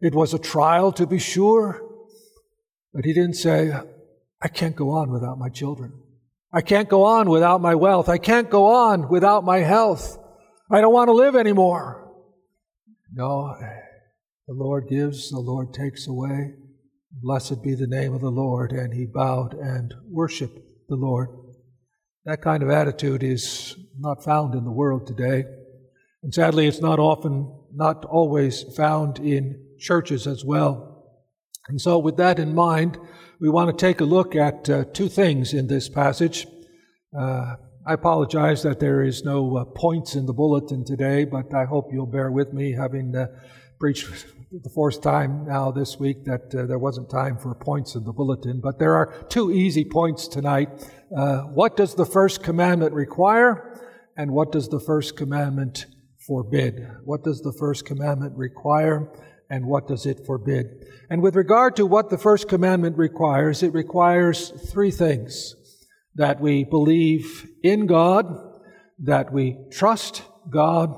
It 0.00 0.14
was 0.14 0.32
a 0.32 0.38
trial 0.38 0.92
to 0.92 1.06
be 1.06 1.18
sure. 1.18 1.82
But 2.92 3.04
he 3.04 3.12
didn't 3.12 3.34
say, 3.34 3.72
I 4.42 4.48
can't 4.48 4.74
go 4.74 4.90
on 4.90 5.10
without 5.10 5.38
my 5.38 5.48
children. 5.48 5.92
I 6.52 6.62
can't 6.62 6.88
go 6.88 7.04
on 7.04 7.28
without 7.28 7.60
my 7.60 7.74
wealth. 7.74 8.08
I 8.08 8.18
can't 8.18 8.50
go 8.50 8.66
on 8.66 9.08
without 9.08 9.44
my 9.44 9.58
health. 9.58 10.18
I 10.70 10.80
don't 10.80 10.92
want 10.92 11.08
to 11.08 11.12
live 11.12 11.36
anymore. 11.36 12.12
No, 13.12 13.54
the 14.48 14.54
Lord 14.54 14.88
gives, 14.88 15.30
the 15.30 15.38
Lord 15.38 15.74
takes 15.74 16.08
away. 16.08 16.54
Blessed 17.12 17.62
be 17.62 17.74
the 17.74 17.86
name 17.86 18.14
of 18.14 18.20
the 18.20 18.30
Lord. 18.30 18.72
And 18.72 18.94
he 18.94 19.06
bowed 19.06 19.54
and 19.54 19.94
worshiped 20.08 20.58
the 20.88 20.96
Lord. 20.96 21.28
That 22.24 22.42
kind 22.42 22.62
of 22.62 22.70
attitude 22.70 23.22
is 23.22 23.76
not 23.98 24.24
found 24.24 24.54
in 24.54 24.64
the 24.64 24.72
world 24.72 25.06
today. 25.06 25.44
And 26.22 26.34
sadly, 26.34 26.66
it's 26.66 26.80
not 26.80 26.98
often, 26.98 27.52
not 27.72 28.04
always 28.04 28.62
found 28.76 29.18
in 29.18 29.66
churches 29.80 30.26
as 30.26 30.44
well. 30.44 30.90
And 31.68 31.80
so, 31.80 31.98
with 31.98 32.16
that 32.16 32.38
in 32.38 32.54
mind, 32.54 32.98
we 33.40 33.48
want 33.48 33.76
to 33.76 33.86
take 33.86 34.00
a 34.00 34.04
look 34.04 34.36
at 34.36 34.68
uh, 34.68 34.84
two 34.92 35.08
things 35.08 35.54
in 35.54 35.66
this 35.66 35.88
passage. 35.88 36.46
Uh, 37.18 37.54
I 37.86 37.94
apologize 37.94 38.62
that 38.62 38.78
there 38.78 39.02
is 39.02 39.24
no 39.24 39.56
uh, 39.56 39.64
points 39.64 40.14
in 40.14 40.26
the 40.26 40.32
bulletin 40.32 40.84
today, 40.84 41.24
but 41.24 41.54
I 41.54 41.64
hope 41.64 41.90
you'll 41.92 42.06
bear 42.06 42.30
with 42.30 42.52
me, 42.52 42.72
having 42.72 43.16
uh, 43.16 43.26
preached 43.78 44.26
the 44.52 44.70
fourth 44.70 45.00
time 45.00 45.46
now 45.46 45.70
this 45.70 45.98
week 45.98 46.24
that 46.24 46.54
uh, 46.54 46.66
there 46.66 46.78
wasn't 46.78 47.08
time 47.08 47.38
for 47.38 47.54
points 47.54 47.94
in 47.94 48.04
the 48.04 48.12
bulletin. 48.12 48.60
But 48.60 48.78
there 48.78 48.94
are 48.94 49.24
two 49.28 49.50
easy 49.50 49.84
points 49.84 50.28
tonight. 50.28 50.68
Uh, 51.16 51.42
what 51.42 51.76
does 51.76 51.94
the 51.94 52.04
first 52.04 52.42
commandment 52.42 52.92
require, 52.92 53.80
and 54.16 54.32
what 54.32 54.52
does 54.52 54.68
the 54.68 54.80
first 54.80 55.16
commandment 55.16 55.86
forbid? 56.26 56.86
What 57.04 57.24
does 57.24 57.40
the 57.40 57.54
first 57.58 57.86
commandment 57.86 58.36
require? 58.36 59.10
And 59.50 59.66
what 59.66 59.88
does 59.88 60.06
it 60.06 60.24
forbid? 60.24 60.86
And 61.10 61.20
with 61.20 61.34
regard 61.34 61.74
to 61.76 61.84
what 61.84 62.08
the 62.08 62.16
first 62.16 62.48
commandment 62.48 62.96
requires, 62.96 63.62
it 63.64 63.74
requires 63.74 64.50
three 64.72 64.92
things 64.92 65.56
that 66.14 66.40
we 66.40 66.62
believe 66.62 67.48
in 67.62 67.86
God, 67.86 68.26
that 69.00 69.32
we 69.32 69.58
trust 69.72 70.22
God, 70.48 70.94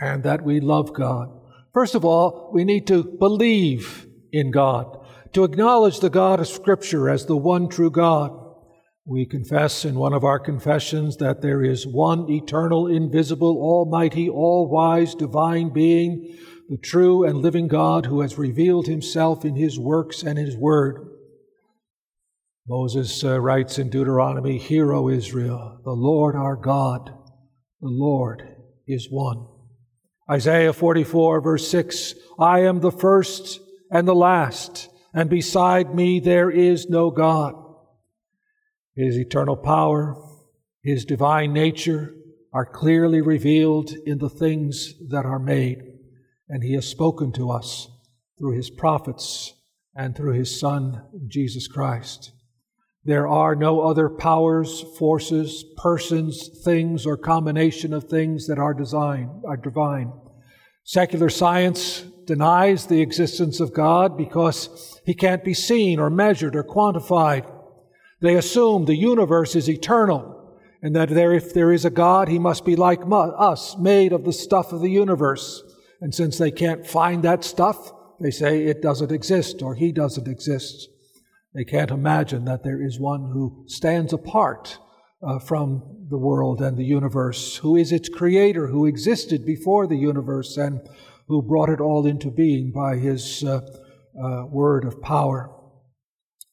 and 0.00 0.22
that 0.22 0.42
we 0.42 0.60
love 0.60 0.94
God. 0.94 1.28
First 1.74 1.94
of 1.94 2.04
all, 2.04 2.50
we 2.54 2.64
need 2.64 2.86
to 2.86 3.04
believe 3.04 4.06
in 4.32 4.50
God, 4.50 4.98
to 5.34 5.44
acknowledge 5.44 6.00
the 6.00 6.10
God 6.10 6.40
of 6.40 6.48
Scripture 6.48 7.10
as 7.10 7.26
the 7.26 7.36
one 7.36 7.68
true 7.68 7.90
God. 7.90 8.32
We 9.04 9.26
confess 9.26 9.84
in 9.84 9.94
one 9.94 10.12
of 10.12 10.24
our 10.24 10.38
confessions 10.38 11.16
that 11.18 11.40
there 11.40 11.62
is 11.62 11.86
one 11.86 12.30
eternal, 12.30 12.86
invisible, 12.86 13.56
almighty, 13.58 14.28
all 14.28 14.68
wise, 14.70 15.14
divine 15.14 15.70
being 15.72 16.36
the 16.68 16.76
true 16.76 17.24
and 17.24 17.38
living 17.38 17.66
God 17.66 18.06
who 18.06 18.20
has 18.20 18.36
revealed 18.36 18.86
himself 18.86 19.44
in 19.44 19.56
his 19.56 19.78
works 19.78 20.22
and 20.22 20.38
his 20.38 20.54
word. 20.54 21.08
Moses 22.66 23.24
uh, 23.24 23.40
writes 23.40 23.78
in 23.78 23.88
Deuteronomy, 23.88 24.58
Hear, 24.58 24.92
O 24.92 25.08
Israel, 25.08 25.80
the 25.84 25.92
Lord 25.92 26.36
our 26.36 26.56
God, 26.56 27.06
the 27.80 27.88
Lord 27.88 28.42
is 28.86 29.08
one. 29.10 29.46
Isaiah 30.30 30.74
44, 30.74 31.40
verse 31.40 31.66
6 31.68 32.14
I 32.38 32.60
am 32.60 32.80
the 32.80 32.92
first 32.92 33.60
and 33.90 34.06
the 34.06 34.14
last, 34.14 34.90
and 35.14 35.30
beside 35.30 35.94
me 35.94 36.20
there 36.20 36.50
is 36.50 36.90
no 36.90 37.10
God. 37.10 37.54
His 38.94 39.16
eternal 39.16 39.56
power, 39.56 40.22
his 40.82 41.06
divine 41.06 41.54
nature 41.54 42.14
are 42.52 42.66
clearly 42.66 43.22
revealed 43.22 43.92
in 44.04 44.18
the 44.18 44.28
things 44.28 44.92
that 45.08 45.24
are 45.24 45.38
made 45.38 45.87
and 46.48 46.62
he 46.62 46.74
has 46.74 46.86
spoken 46.86 47.32
to 47.32 47.50
us 47.50 47.88
through 48.38 48.56
his 48.56 48.70
prophets 48.70 49.54
and 49.94 50.16
through 50.16 50.32
his 50.32 50.58
Son, 50.58 51.02
Jesus 51.26 51.66
Christ. 51.66 52.32
There 53.04 53.26
are 53.26 53.54
no 53.54 53.80
other 53.80 54.08
powers, 54.08 54.84
forces, 54.98 55.64
persons, 55.76 56.48
things, 56.64 57.06
or 57.06 57.16
combination 57.16 57.92
of 57.94 58.04
things 58.04 58.46
that 58.46 58.58
are, 58.58 58.74
design, 58.74 59.42
are 59.46 59.56
divine. 59.56 60.12
Secular 60.84 61.30
science 61.30 62.02
denies 62.26 62.86
the 62.86 63.00
existence 63.00 63.60
of 63.60 63.72
God 63.72 64.16
because 64.16 65.00
he 65.04 65.14
can't 65.14 65.44
be 65.44 65.54
seen 65.54 65.98
or 65.98 66.10
measured 66.10 66.54
or 66.54 66.64
quantified. 66.64 67.50
They 68.20 68.36
assume 68.36 68.84
the 68.84 68.96
universe 68.96 69.56
is 69.56 69.68
eternal 69.68 70.58
and 70.82 70.94
that 70.94 71.08
there, 71.08 71.32
if 71.32 71.52
there 71.54 71.72
is 71.72 71.84
a 71.84 71.90
God, 71.90 72.28
he 72.28 72.38
must 72.38 72.64
be 72.64 72.76
like 72.76 73.00
us, 73.04 73.76
made 73.78 74.12
of 74.12 74.24
the 74.24 74.32
stuff 74.32 74.72
of 74.72 74.80
the 74.80 74.90
universe. 74.90 75.62
And 76.00 76.14
since 76.14 76.38
they 76.38 76.50
can't 76.50 76.86
find 76.86 77.22
that 77.24 77.44
stuff, 77.44 77.92
they 78.20 78.30
say 78.30 78.64
it 78.64 78.82
doesn't 78.82 79.12
exist 79.12 79.62
or 79.62 79.74
he 79.74 79.92
doesn't 79.92 80.28
exist. 80.28 80.88
They 81.54 81.64
can't 81.64 81.90
imagine 81.90 82.44
that 82.44 82.62
there 82.62 82.82
is 82.82 83.00
one 83.00 83.30
who 83.32 83.64
stands 83.66 84.12
apart 84.12 84.78
uh, 85.26 85.38
from 85.38 86.06
the 86.10 86.18
world 86.18 86.60
and 86.60 86.76
the 86.76 86.84
universe, 86.84 87.56
who 87.56 87.76
is 87.76 87.92
its 87.92 88.08
creator, 88.08 88.68
who 88.68 88.86
existed 88.86 89.44
before 89.44 89.86
the 89.86 89.96
universe, 89.96 90.56
and 90.56 90.80
who 91.26 91.42
brought 91.42 91.68
it 91.68 91.80
all 91.80 92.06
into 92.06 92.30
being 92.30 92.72
by 92.72 92.96
his 92.96 93.44
uh, 93.44 93.60
uh, 94.22 94.46
word 94.46 94.84
of 94.84 95.02
power. 95.02 95.50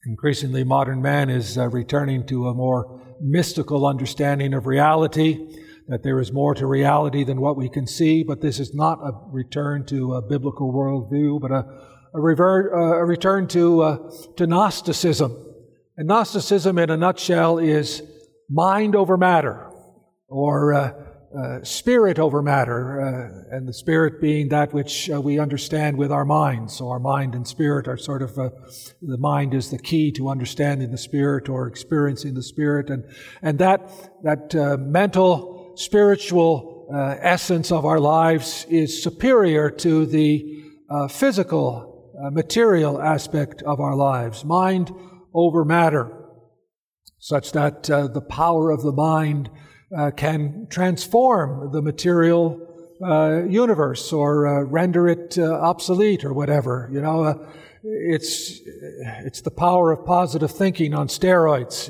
Increasingly, 0.06 0.64
modern 0.64 1.02
man 1.02 1.30
is 1.30 1.58
uh, 1.58 1.70
returning 1.70 2.26
to 2.28 2.48
a 2.48 2.54
more 2.54 3.02
mystical 3.22 3.86
understanding 3.86 4.54
of 4.54 4.68
reality 4.68 5.48
that 5.88 6.04
there 6.04 6.20
is 6.20 6.32
more 6.32 6.56
to 6.56 6.66
reality 6.66 7.24
than 7.24 7.40
what 7.40 7.56
we 7.56 7.70
can 7.70 7.86
see, 7.86 8.24
but 8.24 8.42
this 8.42 8.60
is 8.60 8.74
not 8.74 9.00
a 9.04 9.12
return 9.32 9.86
to 9.86 10.16
a 10.16 10.22
biblical 10.22 10.74
worldview, 10.74 11.40
but 11.40 11.52
a, 11.52 11.66
a, 12.14 12.18
uh, 12.18 12.98
a 12.98 13.06
return 13.06 13.48
to, 13.48 13.82
uh, 13.82 14.12
to 14.36 14.48
Gnosticism. 14.48 15.36
And 15.98 16.08
Gnosticism, 16.08 16.78
in 16.80 16.90
a 16.90 16.98
nutshell, 16.98 17.60
is 17.60 18.02
mind 18.50 18.96
over 18.96 19.16
matter, 19.16 19.70
or 20.28 20.74
uh, 20.74 20.94
uh 21.38 21.64
spirit 21.64 22.18
over 22.18 22.42
matter, 22.42 23.02
uh, 23.02 23.56
and 23.56 23.68
the 23.68 23.74
spirit 23.74 24.20
being 24.20 24.50
that 24.50 24.74
which 24.74 25.10
uh, 25.12 25.22
we 25.22 25.38
understand 25.38 25.98
with 25.98 26.12
our 26.12 26.26
minds. 26.26 26.76
So 26.76 26.90
our 26.90 27.00
mind 27.00 27.36
and 27.36 27.48
spirit 27.48 27.88
are 27.88 27.98
sort 27.98 28.24
of, 28.24 28.36
the 28.36 29.18
mind 29.20 29.54
is 29.54 29.70
the 29.70 29.78
key 29.78 30.12
to 30.14 30.30
understanding 30.30 30.92
the 30.92 30.98
spirit 30.98 31.48
or 31.48 31.68
experiencing 31.68 32.34
the 32.34 32.44
spirit, 32.44 32.90
and, 32.90 33.06
and 33.44 33.60
that, 33.60 33.92
that 34.24 34.54
mental 34.80 35.55
spiritual 35.76 36.88
uh, 36.94 37.16
essence 37.20 37.72
of 37.72 37.86
our 37.86 38.00
lives 38.00 38.66
is 38.70 39.02
superior 39.02 39.70
to 39.70 40.06
the 40.06 40.64
uh, 40.90 41.08
physical, 41.08 42.14
uh, 42.24 42.30
material 42.30 43.02
aspect 43.02 43.62
of 43.64 43.80
our 43.80 43.96
lives. 43.96 44.46
Mind 44.46 44.92
over 45.34 45.66
matter, 45.66 46.12
such 47.20 47.52
that 47.52 47.90
uh, 47.90 48.08
the 48.08 48.22
power 48.22 48.72
of 48.72 48.84
the 48.84 48.92
mind 48.92 49.50
uh, 49.96 50.12
can 50.12 50.68
transform 50.70 51.72
the 51.72 51.82
material 51.82 52.62
uh, 53.04 53.44
universe 53.44 54.14
or 54.14 54.66
render 54.66 55.08
it 55.08 55.38
obsolete 55.38 56.24
or 56.24 56.34
whatever. 56.34 56.90
You 56.92 57.02
know, 57.02 57.46
it's, 57.84 58.62
it's 59.26 59.42
the 59.42 59.52
power 59.52 59.92
of 59.92 60.06
positive 60.06 60.52
thinking 60.52 60.94
on 60.94 61.08
steroids 61.08 61.90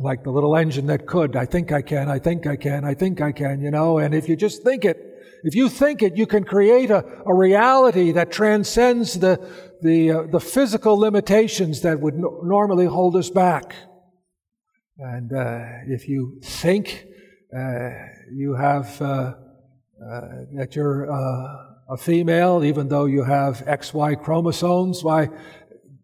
like 0.00 0.24
the 0.24 0.30
little 0.30 0.56
engine 0.56 0.86
that 0.86 1.06
could. 1.06 1.36
I 1.36 1.44
think 1.44 1.72
I 1.72 1.82
can, 1.82 2.08
I 2.08 2.18
think 2.18 2.46
I 2.46 2.56
can, 2.56 2.84
I 2.84 2.94
think 2.94 3.20
I 3.20 3.32
can, 3.32 3.60
you 3.60 3.70
know. 3.70 3.98
And 3.98 4.14
if 4.14 4.28
you 4.28 4.36
just 4.36 4.62
think 4.62 4.84
it, 4.84 4.98
if 5.44 5.54
you 5.54 5.68
think 5.68 6.02
it, 6.02 6.16
you 6.16 6.26
can 6.26 6.44
create 6.44 6.90
a, 6.90 7.04
a 7.26 7.34
reality 7.34 8.12
that 8.12 8.30
transcends 8.30 9.18
the, 9.18 9.38
the, 9.82 10.10
uh, 10.10 10.22
the 10.30 10.40
physical 10.40 10.96
limitations 10.96 11.80
that 11.82 12.00
would 12.00 12.14
no- 12.14 12.40
normally 12.44 12.86
hold 12.86 13.16
us 13.16 13.30
back. 13.30 13.74
And 14.98 15.32
uh, 15.32 15.60
if 15.88 16.08
you 16.08 16.40
think 16.42 17.06
uh, 17.56 17.90
you 18.32 18.54
have, 18.54 19.00
uh, 19.02 19.34
uh, 20.02 20.20
that 20.54 20.74
you're 20.74 21.10
uh, 21.10 21.72
a 21.92 21.96
female, 21.96 22.64
even 22.64 22.88
though 22.88 23.04
you 23.04 23.22
have 23.24 23.58
XY 23.66 24.22
chromosomes, 24.22 25.04
why, 25.04 25.28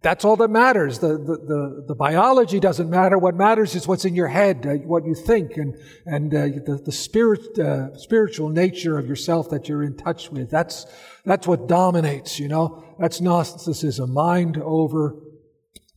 that's 0.00 0.24
all 0.24 0.36
that 0.36 0.48
matters. 0.48 1.00
The, 1.00 1.08
the, 1.08 1.38
the, 1.46 1.84
the, 1.88 1.94
biology 1.94 2.60
doesn't 2.60 2.88
matter. 2.88 3.18
What 3.18 3.34
matters 3.34 3.74
is 3.74 3.88
what's 3.88 4.04
in 4.04 4.14
your 4.14 4.28
head, 4.28 4.64
uh, 4.64 4.74
what 4.86 5.04
you 5.04 5.14
think, 5.14 5.56
and, 5.56 5.74
and 6.06 6.32
uh, 6.32 6.46
the, 6.64 6.80
the 6.84 6.92
spirit, 6.92 7.58
uh, 7.58 7.96
spiritual 7.96 8.48
nature 8.48 8.96
of 8.96 9.06
yourself 9.08 9.50
that 9.50 9.68
you're 9.68 9.82
in 9.82 9.96
touch 9.96 10.30
with. 10.30 10.50
That's, 10.50 10.86
that's 11.24 11.48
what 11.48 11.66
dominates, 11.66 12.38
you 12.38 12.46
know. 12.46 12.84
That's 13.00 13.20
Gnosticism, 13.20 14.12
mind 14.12 14.56
over 14.56 15.16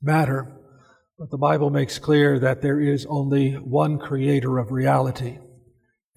matter. 0.02 0.52
But 1.20 1.30
the 1.30 1.38
Bible 1.38 1.70
makes 1.70 2.00
clear 2.00 2.40
that 2.40 2.64
there 2.64 2.80
is 2.80 3.06
only 3.06 3.54
one 3.54 4.00
creator 4.00 4.58
of 4.58 4.72
reality. 4.72 5.38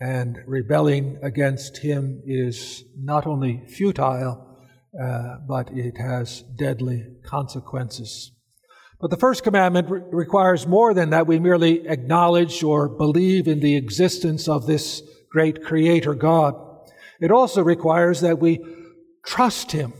and 0.01 0.39
rebelling 0.47 1.19
against 1.23 1.79
him 1.79 2.21
is 2.27 2.85
not 2.97 3.27
only 3.27 3.65
futile, 3.69 4.44
uh, 5.01 5.37
but 5.47 5.71
it 5.73 5.99
has 5.99 6.43
deadly 6.43 7.07
consequences. 7.25 8.33
But 9.01 9.11
the 9.11 9.17
first 9.17 9.43
commandment 9.43 9.91
re- 9.91 10.01
requires 10.11 10.67
more 10.67 10.95
than 10.95 11.11
that 11.11 11.27
we 11.27 11.39
merely 11.39 11.87
acknowledge 11.89 12.63
or 12.63 12.89
believe 12.89 13.49
in 13.49 13.61
the 13.61 13.77
existence 13.77 14.49
of 14.49 14.67
this 14.67 15.03
great 15.31 15.65
Creator 15.65 16.15
God. 16.15 16.55
It 17.21 17.31
also 17.31 17.63
requires 17.63 18.21
that 18.21 18.39
we 18.39 18.65
trust 19.27 19.73
Him, 19.73 19.93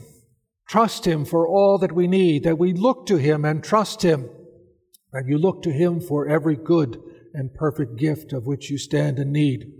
trust 0.67 1.05
Him 1.05 1.25
for 1.25 1.47
all 1.47 1.77
that 1.79 1.91
we 1.91 2.07
need, 2.07 2.43
that 2.43 2.57
we 2.57 2.73
look 2.73 3.05
to 3.07 3.17
Him 3.17 3.43
and 3.43 3.63
trust 3.63 4.01
Him, 4.01 4.29
and 5.11 5.29
you 5.29 5.37
look 5.37 5.61
to 5.63 5.71
Him 5.71 5.99
for 5.99 6.27
every 6.27 6.55
good 6.55 7.01
and 7.33 7.53
perfect 7.53 7.97
gift 7.97 8.31
of 8.31 8.47
which 8.47 8.69
you 8.69 8.77
stand 8.77 9.19
in 9.19 9.31
need. 9.31 9.71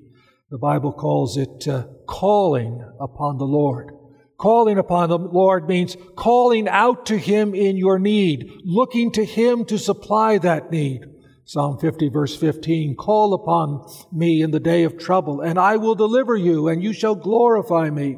The 0.51 0.57
Bible 0.57 0.91
calls 0.91 1.37
it 1.37 1.67
uh, 1.67 1.87
calling 2.07 2.87
upon 2.99 3.37
the 3.37 3.45
Lord. 3.45 3.91
Calling 4.37 4.77
upon 4.77 5.09
the 5.09 5.17
Lord 5.17 5.67
means 5.67 5.95
calling 6.15 6.67
out 6.67 7.05
to 7.07 7.17
Him 7.17 7.55
in 7.55 7.77
your 7.77 7.99
need, 7.99 8.51
looking 8.65 9.11
to 9.13 9.23
Him 9.23 9.65
to 9.65 9.77
supply 9.77 10.37
that 10.39 10.71
need. 10.71 11.05
Psalm 11.45 11.77
50 11.77 12.09
verse 12.09 12.35
15, 12.35 12.95
call 12.95 13.33
upon 13.33 13.87
me 14.11 14.41
in 14.41 14.51
the 14.51 14.59
day 14.59 14.83
of 14.83 14.97
trouble, 14.97 15.41
and 15.41 15.59
I 15.59 15.77
will 15.77 15.95
deliver 15.95 16.35
you, 16.35 16.67
and 16.67 16.83
you 16.83 16.91
shall 16.91 17.15
glorify 17.15 17.89
me. 17.89 18.17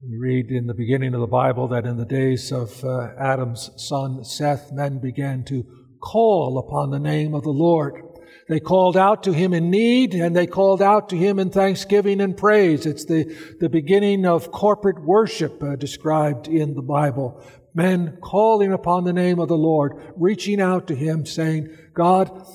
We 0.00 0.16
read 0.16 0.50
in 0.50 0.66
the 0.66 0.74
beginning 0.74 1.14
of 1.14 1.20
the 1.20 1.26
Bible 1.26 1.68
that 1.68 1.84
in 1.84 1.96
the 1.96 2.04
days 2.04 2.50
of 2.50 2.84
uh, 2.84 3.10
Adam's 3.18 3.70
son 3.76 4.24
Seth, 4.24 4.72
men 4.72 4.98
began 4.98 5.44
to 5.44 5.64
call 6.00 6.58
upon 6.58 6.90
the 6.90 6.98
name 6.98 7.34
of 7.34 7.42
the 7.42 7.50
Lord. 7.50 8.02
They 8.48 8.60
called 8.60 8.96
out 8.96 9.22
to 9.24 9.32
him 9.32 9.54
in 9.54 9.70
need 9.70 10.14
and 10.14 10.34
they 10.34 10.46
called 10.46 10.82
out 10.82 11.08
to 11.10 11.16
him 11.16 11.38
in 11.38 11.50
thanksgiving 11.50 12.20
and 12.20 12.36
praise. 12.36 12.86
It's 12.86 13.04
the, 13.04 13.24
the 13.60 13.68
beginning 13.68 14.26
of 14.26 14.50
corporate 14.50 15.02
worship 15.02 15.62
uh, 15.62 15.76
described 15.76 16.48
in 16.48 16.74
the 16.74 16.82
Bible. 16.82 17.42
Men 17.74 18.18
calling 18.22 18.72
upon 18.72 19.04
the 19.04 19.12
name 19.12 19.38
of 19.38 19.48
the 19.48 19.56
Lord, 19.56 20.12
reaching 20.16 20.60
out 20.60 20.88
to 20.88 20.94
him 20.94 21.24
saying, 21.24 21.74
God, 21.94 22.46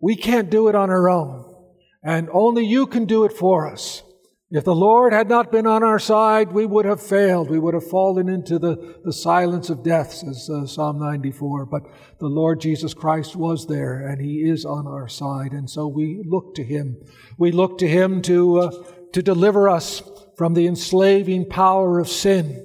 we 0.00 0.16
can't 0.16 0.48
do 0.48 0.68
it 0.68 0.74
on 0.74 0.90
our 0.90 1.08
own 1.10 1.46
and 2.06 2.28
only 2.32 2.64
you 2.64 2.86
can 2.86 3.04
do 3.04 3.24
it 3.24 3.32
for 3.32 3.70
us. 3.70 4.04
If 4.48 4.62
the 4.62 4.76
Lord 4.76 5.12
had 5.12 5.28
not 5.28 5.50
been 5.50 5.66
on 5.66 5.82
our 5.82 5.98
side, 5.98 6.52
we 6.52 6.66
would 6.66 6.84
have 6.84 7.02
failed. 7.02 7.50
We 7.50 7.58
would 7.58 7.74
have 7.74 7.88
fallen 7.88 8.28
into 8.28 8.60
the, 8.60 9.00
the 9.04 9.12
silence 9.12 9.70
of 9.70 9.82
death, 9.82 10.12
says 10.12 10.48
uh, 10.48 10.66
Psalm 10.66 11.00
94. 11.00 11.66
But 11.66 11.82
the 12.20 12.28
Lord 12.28 12.60
Jesus 12.60 12.94
Christ 12.94 13.34
was 13.34 13.66
there, 13.66 14.06
and 14.06 14.20
He 14.20 14.48
is 14.48 14.64
on 14.64 14.86
our 14.86 15.08
side. 15.08 15.50
And 15.50 15.68
so 15.68 15.88
we 15.88 16.22
look 16.24 16.54
to 16.54 16.62
Him. 16.62 16.96
We 17.36 17.50
look 17.50 17.78
to 17.78 17.88
Him 17.88 18.22
to, 18.22 18.60
uh, 18.60 18.70
to 19.14 19.20
deliver 19.20 19.68
us 19.68 20.00
from 20.36 20.54
the 20.54 20.68
enslaving 20.68 21.48
power 21.48 21.98
of 21.98 22.08
sin. 22.08 22.62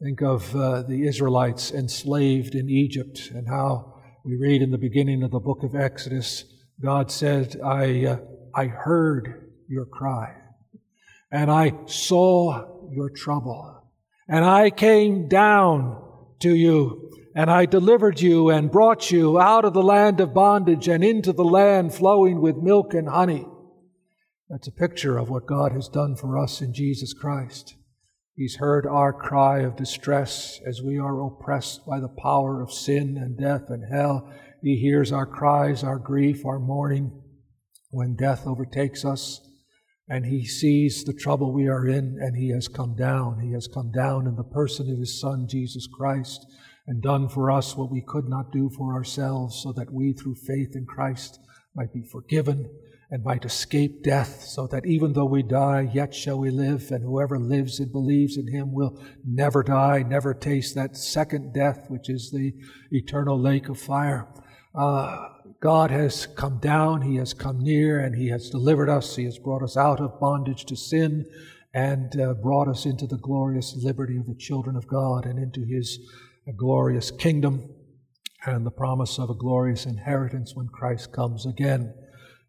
Think 0.00 0.22
of 0.22 0.54
uh, 0.54 0.82
the 0.82 1.08
Israelites 1.08 1.72
enslaved 1.72 2.54
in 2.54 2.70
Egypt 2.70 3.32
and 3.34 3.48
how 3.48 4.00
we 4.24 4.36
read 4.36 4.62
in 4.62 4.70
the 4.70 4.78
beginning 4.78 5.24
of 5.24 5.32
the 5.32 5.40
book 5.40 5.64
of 5.64 5.74
Exodus, 5.74 6.44
God 6.80 7.10
said, 7.10 7.56
I, 7.64 8.04
uh, 8.04 8.18
I 8.54 8.66
heard 8.66 9.50
your 9.68 9.86
cry 9.86 10.36
and 11.30 11.50
I 11.50 11.72
saw 11.86 12.88
your 12.90 13.10
trouble. 13.10 13.82
And 14.28 14.44
I 14.44 14.70
came 14.70 15.28
down 15.28 16.02
to 16.40 16.54
you, 16.54 17.10
and 17.34 17.50
I 17.50 17.66
delivered 17.66 18.20
you 18.20 18.50
and 18.50 18.70
brought 18.70 19.10
you 19.10 19.38
out 19.38 19.64
of 19.64 19.74
the 19.74 19.82
land 19.82 20.20
of 20.20 20.32
bondage 20.32 20.88
and 20.88 21.04
into 21.04 21.32
the 21.32 21.44
land 21.44 21.94
flowing 21.94 22.40
with 22.40 22.56
milk 22.56 22.94
and 22.94 23.08
honey. 23.08 23.46
That's 24.48 24.68
a 24.68 24.72
picture 24.72 25.18
of 25.18 25.28
what 25.28 25.46
God 25.46 25.72
has 25.72 25.88
done 25.88 26.16
for 26.16 26.38
us 26.38 26.60
in 26.60 26.72
Jesus 26.72 27.12
Christ. 27.12 27.76
He's 28.36 28.56
heard 28.56 28.86
our 28.86 29.12
cry 29.12 29.60
of 29.60 29.76
distress 29.76 30.60
as 30.66 30.82
we 30.82 30.98
are 30.98 31.24
oppressed 31.24 31.86
by 31.86 32.00
the 32.00 32.08
power 32.08 32.62
of 32.62 32.72
sin 32.72 33.16
and 33.16 33.38
death 33.38 33.68
and 33.68 33.84
hell. 33.92 34.32
He 34.62 34.76
hears 34.76 35.12
our 35.12 35.26
cries, 35.26 35.84
our 35.84 35.98
grief, 35.98 36.44
our 36.44 36.58
mourning 36.58 37.22
when 37.90 38.16
death 38.16 38.46
overtakes 38.46 39.04
us 39.04 39.40
and 40.08 40.26
he 40.26 40.44
sees 40.44 41.04
the 41.04 41.14
trouble 41.14 41.52
we 41.52 41.66
are 41.68 41.86
in, 41.86 42.18
and 42.20 42.36
he 42.36 42.50
has 42.50 42.68
come 42.68 42.94
down. 42.94 43.40
He 43.40 43.52
has 43.52 43.66
come 43.66 43.90
down 43.90 44.26
in 44.26 44.36
the 44.36 44.44
person 44.44 44.90
of 44.90 44.98
his 44.98 45.18
Son, 45.20 45.46
Jesus 45.48 45.86
Christ, 45.86 46.46
and 46.86 47.02
done 47.02 47.28
for 47.28 47.50
us 47.50 47.76
what 47.76 47.90
we 47.90 48.02
could 48.02 48.28
not 48.28 48.52
do 48.52 48.68
for 48.68 48.92
ourselves, 48.92 49.60
so 49.62 49.72
that 49.72 49.92
we, 49.92 50.12
through 50.12 50.34
faith 50.34 50.76
in 50.76 50.84
Christ, 50.84 51.40
might 51.74 51.92
be 51.92 52.02
forgiven 52.02 52.68
and 53.10 53.22
might 53.22 53.44
escape 53.44 54.02
death, 54.02 54.42
so 54.42 54.66
that 54.66 54.84
even 54.86 55.12
though 55.12 55.24
we 55.24 55.42
die, 55.42 55.88
yet 55.92 56.14
shall 56.14 56.38
we 56.38 56.50
live, 56.50 56.90
and 56.90 57.04
whoever 57.04 57.38
lives 57.38 57.78
and 57.78 57.92
believes 57.92 58.36
in 58.36 58.48
him 58.48 58.72
will 58.72 59.00
never 59.24 59.62
die, 59.62 60.02
never 60.02 60.34
taste 60.34 60.74
that 60.74 60.96
second 60.96 61.54
death, 61.54 61.86
which 61.88 62.10
is 62.10 62.30
the 62.30 62.52
eternal 62.90 63.40
lake 63.40 63.68
of 63.68 63.78
fire. 63.78 64.26
Uh, 64.74 65.28
God 65.64 65.90
has 65.90 66.26
come 66.26 66.58
down, 66.58 67.00
He 67.00 67.16
has 67.16 67.32
come 67.32 67.58
near, 67.58 67.98
and 67.98 68.14
He 68.14 68.28
has 68.28 68.50
delivered 68.50 68.90
us. 68.90 69.16
He 69.16 69.24
has 69.24 69.38
brought 69.38 69.62
us 69.62 69.78
out 69.78 69.98
of 69.98 70.20
bondage 70.20 70.66
to 70.66 70.76
sin 70.76 71.24
and 71.72 72.20
uh, 72.20 72.34
brought 72.34 72.68
us 72.68 72.84
into 72.84 73.06
the 73.06 73.16
glorious 73.16 73.74
liberty 73.74 74.18
of 74.18 74.26
the 74.26 74.34
children 74.34 74.76
of 74.76 74.86
God 74.86 75.24
and 75.24 75.38
into 75.38 75.64
His 75.64 76.00
uh, 76.46 76.52
glorious 76.54 77.10
kingdom 77.10 77.66
and 78.44 78.66
the 78.66 78.70
promise 78.70 79.18
of 79.18 79.30
a 79.30 79.34
glorious 79.34 79.86
inheritance 79.86 80.54
when 80.54 80.68
Christ 80.68 81.12
comes 81.12 81.46
again. 81.46 81.94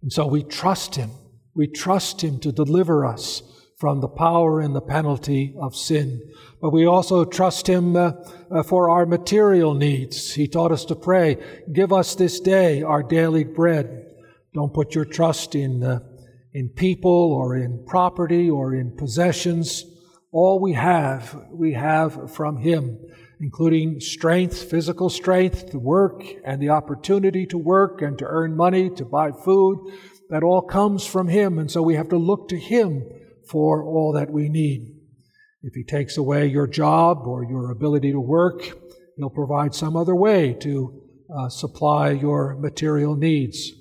And 0.02 0.12
so 0.12 0.28
we 0.28 0.44
trust 0.44 0.96
Him. 0.96 1.12
We 1.54 1.68
trust 1.68 2.22
Him 2.22 2.38
to 2.42 2.52
deliver 2.52 3.06
us 3.06 3.44
from 3.78 4.00
the 4.00 4.08
power 4.08 4.62
and 4.62 4.74
the 4.74 4.82
penalty 4.82 5.54
of 5.60 5.76
sin. 5.76 6.22
But 6.62 6.72
we 6.72 6.86
also 6.86 7.26
trust 7.26 7.68
Him 7.68 7.96
uh, 7.96 8.14
uh, 8.50 8.64
for 8.64 8.90
our 8.90 9.06
material 9.06 9.74
needs. 9.74 10.34
He 10.34 10.48
taught 10.48 10.72
us 10.72 10.86
to 10.86 10.96
pray, 10.96 11.38
Give 11.72 11.92
us 11.92 12.16
this 12.16 12.40
day 12.40 12.82
our 12.82 13.04
daily 13.04 13.44
bread. 13.44 14.06
Don't 14.54 14.74
put 14.74 14.96
your 14.96 15.04
trust 15.04 15.56
in, 15.56 15.84
uh, 15.84 16.00
in 16.54 16.70
people 16.70 17.34
or 17.34 17.58
in 17.58 17.84
property 17.86 18.50
or 18.50 18.74
in 18.74 18.96
possessions. 18.96 19.84
All 20.32 20.62
we 20.62 20.74
have, 20.74 21.48
we 21.52 21.74
have 21.74 22.34
from 22.34 22.58
Him, 22.58 22.98
including 23.42 24.00
strength, 24.00 24.70
physical 24.70 25.10
strength 25.10 25.72
to 25.72 25.80
work 25.80 26.24
and 26.46 26.62
the 26.62 26.70
opportunity 26.70 27.46
to 27.48 27.58
work 27.58 28.02
and 28.02 28.18
to 28.20 28.26
earn 28.26 28.56
money, 28.56 28.90
to 28.92 29.04
buy 29.04 29.32
food. 29.32 29.80
That 30.30 30.44
all 30.44 30.62
comes 30.62 31.06
from 31.06 31.28
Him. 31.28 31.60
And 31.60 31.70
so 31.70 31.82
we 31.82 31.96
have 31.96 32.10
to 32.10 32.18
look 32.18 32.48
to 32.50 32.58
Him 32.58 33.04
for 33.48 33.84
all 33.84 34.14
that 34.14 34.32
we 34.32 34.50
need. 34.50 34.96
If 35.64 35.74
He 35.74 35.84
takes 35.84 36.18
away 36.18 36.48
your 36.48 36.68
job 36.68 37.26
or 37.26 37.44
your 37.44 37.72
ability 37.72 38.12
to 38.12 38.20
work, 38.20 38.62
He'll 39.18 39.30
provide 39.30 39.74
some 39.74 39.96
other 39.96 40.16
way 40.16 40.54
to 40.62 41.02
uh, 41.36 41.50
supply 41.50 42.12
your 42.12 42.56
material 42.56 43.16
needs. 43.16 43.72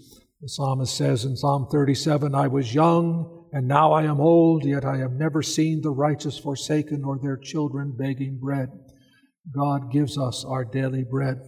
The 0.40 0.48
psalmist 0.48 0.96
says 0.96 1.24
in 1.24 1.37
Psalm 1.37 1.68
37 1.70 2.35
I 2.35 2.48
was 2.48 2.74
young, 2.74 3.46
and 3.53 3.68
now 3.68 3.92
I 3.92 4.05
am 4.05 4.20
old, 4.20 4.64
yet 4.64 4.85
I 4.85 4.98
have 4.98 5.12
never 5.12 5.42
seen 5.42 5.81
the 5.81 5.90
righteous 5.90 6.38
forsaken 6.38 7.05
or 7.05 7.18
their 7.18 7.37
children 7.37 7.94
begging 7.96 8.38
bread. 8.38 8.70
God 9.55 9.92
gives 9.92 10.16
us 10.16 10.44
our 10.44 10.64
daily 10.64 11.05
bread. 11.05 11.40